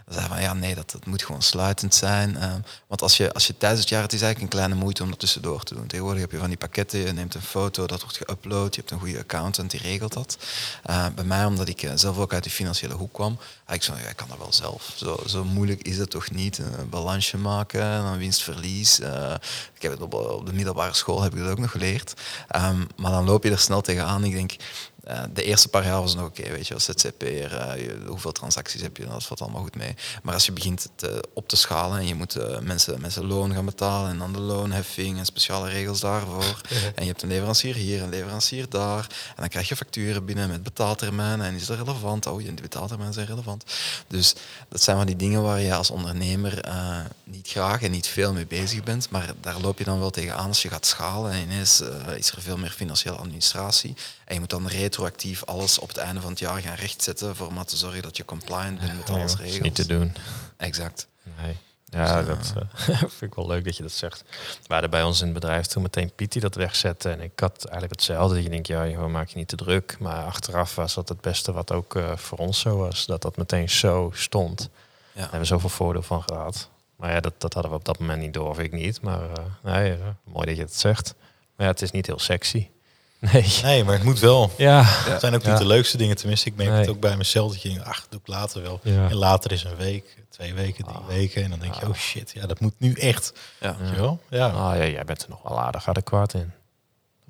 dan 0.06 0.14
zei 0.14 0.28
van, 0.28 0.42
ja, 0.42 0.54
nee, 0.54 0.76
dat, 0.76 0.92
dat 0.92 1.06
moet 1.06 1.24
gewoon 1.24 1.42
sluitend 1.42 1.96
zijn. 1.96 2.38
Ehm, 2.38 2.60
want 2.88 3.02
als 3.02 3.18
je, 3.18 3.34
als 3.34 3.48
je 3.48 3.58
tijdens 3.58 3.82
het 3.82 3.90
jaar, 3.90 4.02
het 4.02 4.14
is 4.14 4.22
eigenlijk 4.22 4.54
een 4.54 4.60
kleine 4.60 4.82
moeite 4.82 5.04
om 5.04 5.10
dat 5.10 5.20
tussendoor 5.20 5.64
te 5.64 5.74
doen. 5.74 5.88
Tegenwoordig 5.88 6.22
heb 6.22 6.32
je 6.32 6.38
van 6.38 6.48
die 6.48 6.58
pakketten, 6.58 7.00
je 7.00 7.12
neemt 7.12 7.36
een 7.36 7.42
foto, 7.42 7.88
dat 7.88 8.02
wordt 8.02 8.18
geüpload, 8.18 8.74
je 8.74 8.80
hebt 8.80 8.92
een 8.92 9.00
goede 9.00 9.20
accountant, 9.20 9.72
die 9.72 9.80
regelt 9.80 10.14
dat. 10.14 10.38
Eh, 10.84 11.06
bij 11.16 11.24
mij, 11.24 11.46
omdat 11.46 11.68
ik 11.68 11.84
eh, 11.84 11.92
zelf 11.96 12.18
ook 12.18 12.34
uit 12.34 12.44
de 12.44 12.50
financiële 12.50 12.94
hoek 12.94 13.14
kwam, 13.14 13.38
had 13.66 13.76
ik 13.76 13.84
zo, 13.84 13.94
ja, 14.04 14.10
ik 14.10 14.16
kan 14.16 14.28
dat 14.28 14.38
wel 14.38 14.54
zelf. 14.54 14.94
Zo, 14.96 15.24
zo 15.26 15.44
moeilijk 15.44 15.82
is 15.82 15.98
het 15.98 16.10
toch 16.10 16.32
niet? 16.32 16.58
Een 16.58 16.90
balansje 16.90 17.38
maken, 17.38 18.04
dan 18.04 18.18
winst-verlies. 18.18 19.00
Eh, 19.00 19.34
ik 19.76 19.82
heb 19.82 19.92
het 19.92 20.02
op, 20.02 20.14
op 20.14 20.46
de 20.46 20.54
middelbare 20.54 20.94
school 20.94 21.22
heb 21.22 21.34
ik 21.34 21.40
dat 21.40 21.50
ook 21.50 21.60
nog 21.60 21.72
geleerd. 21.72 22.14
Ehm, 22.48 22.84
maar 22.96 23.12
dan 23.12 23.26
loop 23.26 23.44
je 23.44 23.52
er 23.52 23.60
snel 23.60 23.82
tegenaan. 23.82 24.24
Ik 24.24 24.34
denk, 24.34 24.56
eh, 25.04 25.24
de 25.34 25.44
eerste 25.44 25.68
paar 25.68 25.86
jaar 25.86 26.02
was 26.02 26.16
nog 26.16 26.26
oké, 26.26 26.50
weet 26.50 26.68
je, 26.68 26.74
als 26.74 26.84
ZZP'er, 26.86 27.78
je- 27.80 28.04
hoeveel 28.08 28.32
transacties 28.32 28.82
heb 28.82 28.98
je, 28.98 29.06
dat 29.06 29.24
valt 29.24 29.42
allemaal 29.42 29.62
goed 29.62 29.76
mee. 29.76 29.96
Maar 30.24 30.34
als 30.34 30.46
je 30.46 30.52
begint 30.52 30.88
te, 30.96 31.24
op 31.34 31.48
te 31.48 31.56
schalen 31.56 32.00
en 32.00 32.08
je 32.08 32.16
moet 32.16 32.36
eh, 32.36 32.60
mensen, 32.60 33.02
mensen 33.02 33.26
loon 33.26 33.54
gaan 33.54 33.66
betalen 33.66 34.10
en 34.10 34.18
dan 34.18 34.34
de 34.34 34.40
loonheffing 34.40 35.18
en 35.18 35.26
speciale 35.26 35.70
regels 35.70 36.00
daarvoor. 36.00 36.62
En 36.96 37.04
je 37.04 37.10
hebt 37.10 37.22
een 37.22 37.30
leverancier 37.30 37.76
hier, 37.76 38.02
een 38.02 38.10
leverancier 38.10 38.70
daar. 38.70 39.08
En 39.28 39.36
dan 39.36 39.48
krijg 39.48 39.68
je 39.68 39.76
facturen 39.76 40.26
binnen 40.26 40.50
met 40.50 40.64
betaaltermijnen 40.64 41.46
en 41.46 41.56
is 41.56 41.66
dat 41.66 41.78
relevant? 41.78 42.26
Oh, 42.26 42.38
die 42.38 42.54
betaaltermijnen 42.54 43.14
zijn 43.14 43.28
relevant. 43.28 43.64
Dus 44.08 44.36
dat 44.70 44.82
zijn 44.82 44.98
van 44.98 45.06
die 45.06 45.16
dingen 45.16 45.42
waar 45.42 45.60
je 45.60 45.74
als 45.74 45.92
ondernemer 45.92 46.60
eh, 46.64 47.00
niet 47.24 47.48
graag 47.48 47.82
en 47.82 47.92
niet 47.92 48.08
veel 48.08 48.34
mee 48.34 48.46
bezig 48.48 48.84
bent, 48.84 49.10
maar 49.10 49.34
daar 49.42 49.60
loop 49.60 49.78
je 49.78 49.84
dan 49.84 50.00
wel 50.00 50.10
tegenaan 50.10 50.48
als 50.48 50.62
je 50.62 50.70
gaat 50.70 50.86
schalen 50.86 51.32
en 51.32 51.42
ineens 51.42 51.82
is 52.18 52.32
er 52.32 52.42
veel 52.42 52.58
meer 52.58 52.70
financiële 52.72 53.16
administratie. 53.16 53.96
En 54.26 54.34
je 54.34 54.40
moet 54.40 54.50
dan 54.50 54.62
retroactief 54.95 55.43
alles 55.45 55.80
op 55.80 55.88
het 55.88 55.97
einde 55.97 56.21
van 56.21 56.30
het 56.30 56.39
jaar 56.39 56.62
gaan 56.62 56.75
rechtzetten 56.75 57.36
voor 57.36 57.54
maar 57.54 57.65
te 57.65 57.77
zorgen 57.77 58.01
dat 58.01 58.17
je 58.17 58.25
compliant 58.25 58.80
bent 58.80 58.97
met 58.97 59.10
alles 59.10 59.32
dat 59.32 59.39
is 59.39 59.45
regels. 59.45 59.60
niet 59.60 59.75
te 59.75 59.86
doen. 59.86 60.13
Exact. 60.58 61.08
Nee. 61.41 61.58
Ja, 61.86 62.21
dat 62.23 62.54
eh, 62.58 62.86
vind 62.97 63.21
ik 63.21 63.34
wel 63.34 63.47
leuk 63.47 63.63
dat 63.65 63.77
je 63.77 63.84
dat 63.84 63.91
zegt. 63.91 64.23
We 64.67 64.73
hadden 64.73 64.89
bij 64.89 65.04
ons 65.04 65.19
in 65.19 65.25
het 65.25 65.34
bedrijf 65.34 65.65
toen 65.65 65.82
meteen 65.82 66.12
Piet 66.15 66.32
die 66.32 66.41
dat 66.41 66.56
wegzette. 66.56 67.10
En 67.10 67.21
ik 67.21 67.39
had 67.39 67.58
eigenlijk 67.65 67.91
hetzelfde. 67.91 68.43
Je 68.43 68.49
denkt, 68.49 68.67
ja, 68.67 68.88
joh, 68.88 69.08
maak 69.08 69.27
je 69.27 69.38
niet 69.38 69.47
te 69.47 69.56
druk. 69.56 69.95
Maar 69.99 70.25
achteraf 70.25 70.75
was 70.75 70.93
dat 70.93 71.10
het 71.10 71.21
beste 71.21 71.51
wat 71.51 71.71
ook 71.71 71.95
eh, 71.95 72.17
voor 72.17 72.38
ons 72.38 72.60
zo 72.60 72.77
was. 72.77 73.06
Dat 73.06 73.21
dat 73.21 73.38
meteen 73.38 73.69
zo 73.69 74.12
stond. 74.13 74.58
Daar 74.60 74.69
Ja. 75.13 75.21
hebben 75.21 75.39
we 75.39 75.45
zoveel 75.45 75.69
voordeel 75.69 76.01
van 76.04 76.23
gehad. 76.23 76.69
Maar 76.95 77.12
ja, 77.12 77.19
dat, 77.19 77.34
dat 77.38 77.54
hadden 77.54 77.71
we 77.71 77.77
op 77.77 77.86
dat 77.86 77.99
moment 77.99 78.19
niet 78.19 78.34
door, 78.34 78.49
of 78.49 78.60
ik 78.60 78.71
niet. 78.71 79.01
Maar 79.01 79.21
eh, 79.32 79.43
nee, 79.63 79.91
eh, 79.93 79.99
mooi 80.23 80.45
dat 80.45 80.56
je 80.56 80.62
het 80.63 80.75
zegt. 80.75 81.13
Maar 81.56 81.65
ja, 81.65 81.71
het 81.71 81.82
is 81.82 81.91
niet 81.91 82.06
heel 82.06 82.19
sexy. 82.19 82.67
Nee. 83.22 83.46
Nee, 83.64 83.84
maar 83.84 83.94
het 83.94 84.04
moet 84.04 84.20
wel. 84.20 84.52
Ja. 84.58 84.82
Het 84.86 85.20
zijn 85.20 85.34
ook 85.34 85.42
niet 85.44 85.52
Ja. 85.52 85.58
de 85.58 85.66
leukste 85.66 85.98
dingen, 85.98 86.16
tenminste. 86.16 86.48
Ik 86.50 86.56
merk 86.56 86.70
Nee. 86.70 86.80
het 86.80 86.90
ook 86.90 87.00
bij 87.00 87.18
mezelf. 87.18 87.52
Dat 87.52 87.62
je 87.62 87.70
denkt, 87.70 87.84
ach, 87.86 88.06
doe 88.10 88.20
ik 88.20 88.28
later 88.28 88.62
wel. 88.62 88.80
Ja. 88.84 89.10
En 89.10 89.16
later 89.16 89.52
is 89.52 89.64
een 89.64 89.76
week, 89.76 90.16
twee 90.30 90.54
weken, 90.54 90.84
drie 90.84 90.98
Ah. 90.98 91.08
weken. 91.08 91.44
En 91.44 91.50
dan 91.50 91.60
denk 91.60 91.74
je, 91.74 91.82
Ah. 91.82 91.90
oh 91.90 91.96
shit, 91.96 92.32
ja, 92.36 92.46
dat 92.48 92.60
moet 92.60 92.74
nu 92.78 92.94
echt. 92.94 93.34
Ja. 93.60 93.76
Weet 93.80 93.90
je 93.90 93.96
wel? 93.96 94.20
Ja. 94.30 94.48
Ah, 94.48 94.78
ja, 94.78 94.86
jij 94.86 95.04
bent 95.06 95.24
er 95.24 95.30
nog 95.30 95.42
wel 95.44 95.60
aardig 95.62 95.88
adequaat 95.90 96.34
in. 96.34 96.52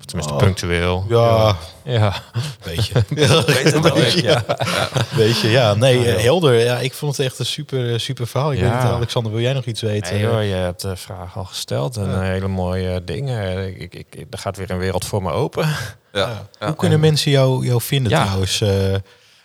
Of 0.02 0.08
tenminste 0.08 0.32
Oh. 0.34 0.38
punctueel. 0.42 1.04
Ja, 1.08 1.56
Ja. 1.84 2.14
weet 2.64 2.86
je. 2.86 2.94
Ja, 3.14 3.44
Weet 3.44 3.62
het 3.72 3.80
wel, 3.80 3.94
weet 3.94 4.12
je, 4.12 4.22
ja. 4.22 4.44
Weet 5.16 5.40
je, 5.40 5.48
ja. 5.50 5.74
Nee, 5.74 6.12
eh, 6.12 6.22
helder. 6.22 6.58
Ja, 6.64 6.78
ik 6.78 6.92
vond 6.94 7.16
het 7.16 7.26
echt 7.26 7.38
een 7.38 7.46
super, 7.46 8.00
super 8.00 8.26
verhaal. 8.26 8.52
Ik 8.52 8.58
Ja. 8.58 8.64
weet 8.70 8.82
niet, 8.82 8.92
Alexander, 8.92 9.32
wil 9.32 9.40
jij 9.40 9.52
nog 9.52 9.64
iets 9.64 9.80
weten? 9.80 10.14
Nee 10.14 10.26
hoor, 10.26 10.42
je 10.42 10.54
hebt 10.54 10.80
de 10.80 10.96
vraag 10.96 11.36
al 11.36 11.44
gesteld 11.44 11.96
en 11.96 12.10
Ja. 12.10 12.14
eh, 12.22 12.28
hele 12.28 12.48
mooie 12.48 13.04
dingen. 13.04 13.66
Ik, 13.80 13.94
ik, 13.94 14.14
ik- 14.14 14.26
er 14.30 14.38
gaat 14.38 14.56
weer 14.56 14.70
een 14.70 14.78
wereld 14.78 15.04
voor 15.04 15.22
me 15.22 15.30
open. 15.30 15.68
Ja. 16.12 16.46
Ja. 16.60 16.66
Hoe 16.66 16.76
kunnen 16.76 17.00
mensen 17.00 17.30
jou, 17.30 17.66
jou 17.66 17.80
vinden 17.80 18.12
Ja. 18.12 18.22
trouwens? 18.22 18.60
Eh, 18.60 18.94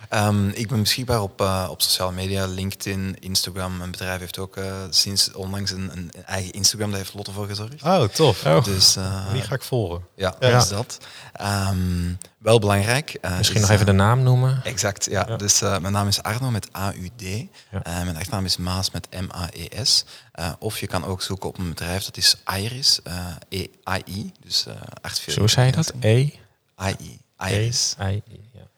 Ehm, 0.09 0.47
ik 0.49 0.67
ben 0.67 0.81
beschikbaar 0.81 1.21
op, 1.21 1.41
eh, 1.41 1.67
op 1.69 1.81
sociale 1.81 2.11
media, 2.11 2.45
LinkedIn, 2.45 3.15
Instagram. 3.19 3.77
Mijn 3.77 3.91
bedrijf 3.91 4.19
heeft 4.19 4.37
ook 4.37 4.55
eh, 4.57 4.73
sinds 4.89 5.31
onlangs 5.31 5.71
een, 5.71 5.89
een 5.93 6.11
eigen 6.25 6.51
Instagram, 6.51 6.89
daar 6.89 6.99
heeft 6.99 7.13
Lotte 7.13 7.31
voor 7.31 7.47
gezorgd. 7.47 7.83
oh, 7.83 8.03
tof. 8.03 8.45
Oh. 8.45 8.63
Dus 8.63 8.95
eh, 8.95 9.31
Die 9.31 9.41
ga 9.41 9.55
ik 9.55 9.61
volgen. 9.63 10.01
ja, 10.15 10.35
Ja. 10.39 10.59
dus 10.59 10.67
dat. 10.69 10.97
Ehm, 11.33 12.13
wel 12.37 12.59
belangrijk. 12.59 13.17
eh, 13.21 13.37
Misschien 13.37 13.55
is, 13.61 13.63
nog 13.67 13.71
even 13.71 13.85
de 13.85 13.91
naam 13.91 14.23
noemen. 14.23 14.61
Exact, 14.63 15.05
ja. 15.05 15.25
Ja. 15.27 15.35
Dus 15.35 15.61
eh, 15.61 15.77
mijn 15.77 15.93
naam 15.93 16.07
is 16.07 16.21
Arno 16.23 16.51
met 16.51 16.75
A-U-D. 16.75 17.21
Ja. 17.21 17.81
Mijn 17.83 18.15
achternaam 18.17 18.45
is 18.45 18.57
Maas 18.57 18.91
met 18.91 19.07
M-A-E-S. 19.11 20.05
Eh, 20.31 20.51
of 20.59 20.79
je 20.79 20.87
kan 20.87 21.05
ook 21.05 21.21
zoeken 21.21 21.49
op 21.49 21.57
een 21.57 21.69
bedrijf, 21.69 22.03
dat 22.03 22.17
is 22.17 22.35
Iris, 22.57 22.99
eh, 23.03 23.25
E-I-I. 23.49 24.31
Dus 24.43 24.65
eh 24.65 24.73
artificiële 25.01 25.39
Zo 25.39 25.47
zei 25.47 25.65
je 25.65 25.71
dat? 25.71 25.93
E? 25.99 26.17
I-I. 26.81 27.19
Iris. 27.49 27.95
E, 27.99 28.11
I, 28.13 28.23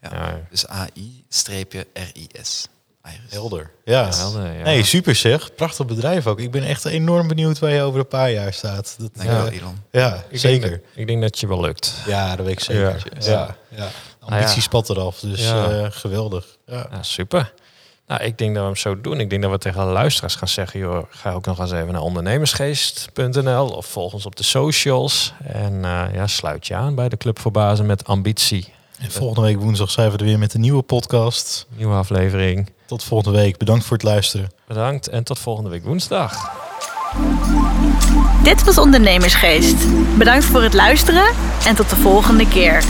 ja. 0.01 0.39
Dus 0.49 0.69
A-I-R-I-S. 0.69 2.67
Iris. 3.05 3.17
Helder. 3.29 3.71
Ja. 3.85 4.01
Ja, 4.05 4.15
helder, 4.15 4.53
ja. 4.57 4.63
Nee, 4.63 4.83
super 4.83 5.15
zeg. 5.15 5.55
Prachtig 5.55 5.85
bedrijf 5.85 6.27
ook. 6.27 6.39
Ik 6.39 6.51
ben 6.51 6.63
echt 6.63 6.85
enorm 6.85 7.27
benieuwd 7.27 7.59
waar 7.59 7.71
je 7.71 7.81
over 7.81 7.99
een 7.99 8.07
paar 8.07 8.31
jaar 8.31 8.53
staat. 8.53 8.95
Dat, 8.99 9.09
Dankjewel, 9.13 9.45
ja, 9.45 9.51
Elon. 9.51 9.77
ja 9.91 10.23
Ik 10.29 10.39
zeker. 10.39 10.69
Denk, 10.69 10.81
dat- 10.83 10.91
ik 10.95 11.07
denk 11.07 11.21
dat 11.21 11.39
je 11.39 11.47
wel 11.47 11.61
lukt. 11.61 11.93
Ja, 12.05 12.35
dat 12.35 12.45
weet 12.45 12.55
ik 12.55 12.59
zeker. 12.63 12.81
Ja. 12.83 12.95
Ja, 13.19 13.29
ja. 13.29 13.55
Ja. 13.77 13.87
Ambitie 14.19 14.55
ja. 14.55 14.61
spat 14.61 14.89
eraf, 14.89 15.19
dus 15.19 15.41
Ja. 15.41 15.69
eh, 15.69 15.87
geweldig. 15.89 16.45
Ja. 16.65 16.87
Ja, 16.91 17.03
super. 17.03 17.53
Nou, 18.07 18.23
ik 18.23 18.37
denk 18.37 18.51
dat 18.53 18.59
we 18.61 18.67
hem 18.69 18.77
zo 18.77 19.01
doen. 19.01 19.19
Ik 19.19 19.29
denk 19.29 19.41
dat 19.41 19.51
we 19.51 19.57
tegen 19.57 19.79
de 19.85 19.91
luisteraars 19.91 20.35
gaan 20.35 20.47
zeggen... 20.47 20.79
joh, 20.79 21.03
ga 21.09 21.31
ook 21.33 21.45
nog 21.45 21.59
eens 21.59 21.71
even 21.71 21.91
naar 21.91 22.01
ondernemersgeest.nl... 22.01 23.67
of 23.69 23.85
volg 23.85 24.13
ons 24.13 24.25
op 24.25 24.35
de 24.35 24.43
socials. 24.43 25.33
En 25.43 25.85
eh, 25.85 26.03
ja, 26.13 26.27
sluit 26.27 26.67
je 26.67 26.75
aan 26.75 26.95
bij 26.95 27.09
de 27.09 27.17
Club 27.17 27.39
voor 27.39 27.51
Bazen 27.51 27.85
met 27.85 28.05
ambitie. 28.05 28.73
En 28.99 29.11
volgende 29.11 29.41
week 29.47 29.59
woensdag 29.59 29.91
zijn 29.91 30.11
we 30.11 30.17
er 30.17 30.23
weer 30.23 30.39
met 30.39 30.53
een 30.53 30.61
nieuwe 30.61 30.81
podcast. 30.81 31.67
Nieuwe 31.75 31.93
aflevering. 31.95 32.69
Tot 32.85 33.03
volgende 33.03 33.37
week. 33.37 33.57
Bedankt 33.57 33.85
voor 33.85 33.97
het 33.97 34.05
luisteren. 34.05 34.49
Bedankt 34.67 35.07
en 35.07 35.23
tot 35.23 35.39
volgende 35.39 35.69
week 35.69 35.83
woensdag. 35.83 36.51
Dit 38.43 38.63
was 38.63 38.77
Ondernemersgeest. 38.77 39.75
Bedankt 40.17 40.45
voor 40.45 40.63
het 40.63 40.73
luisteren 40.73 41.33
en 41.65 41.75
tot 41.75 41.89
de 41.89 41.95
volgende 41.95 42.47
keer. 42.47 42.83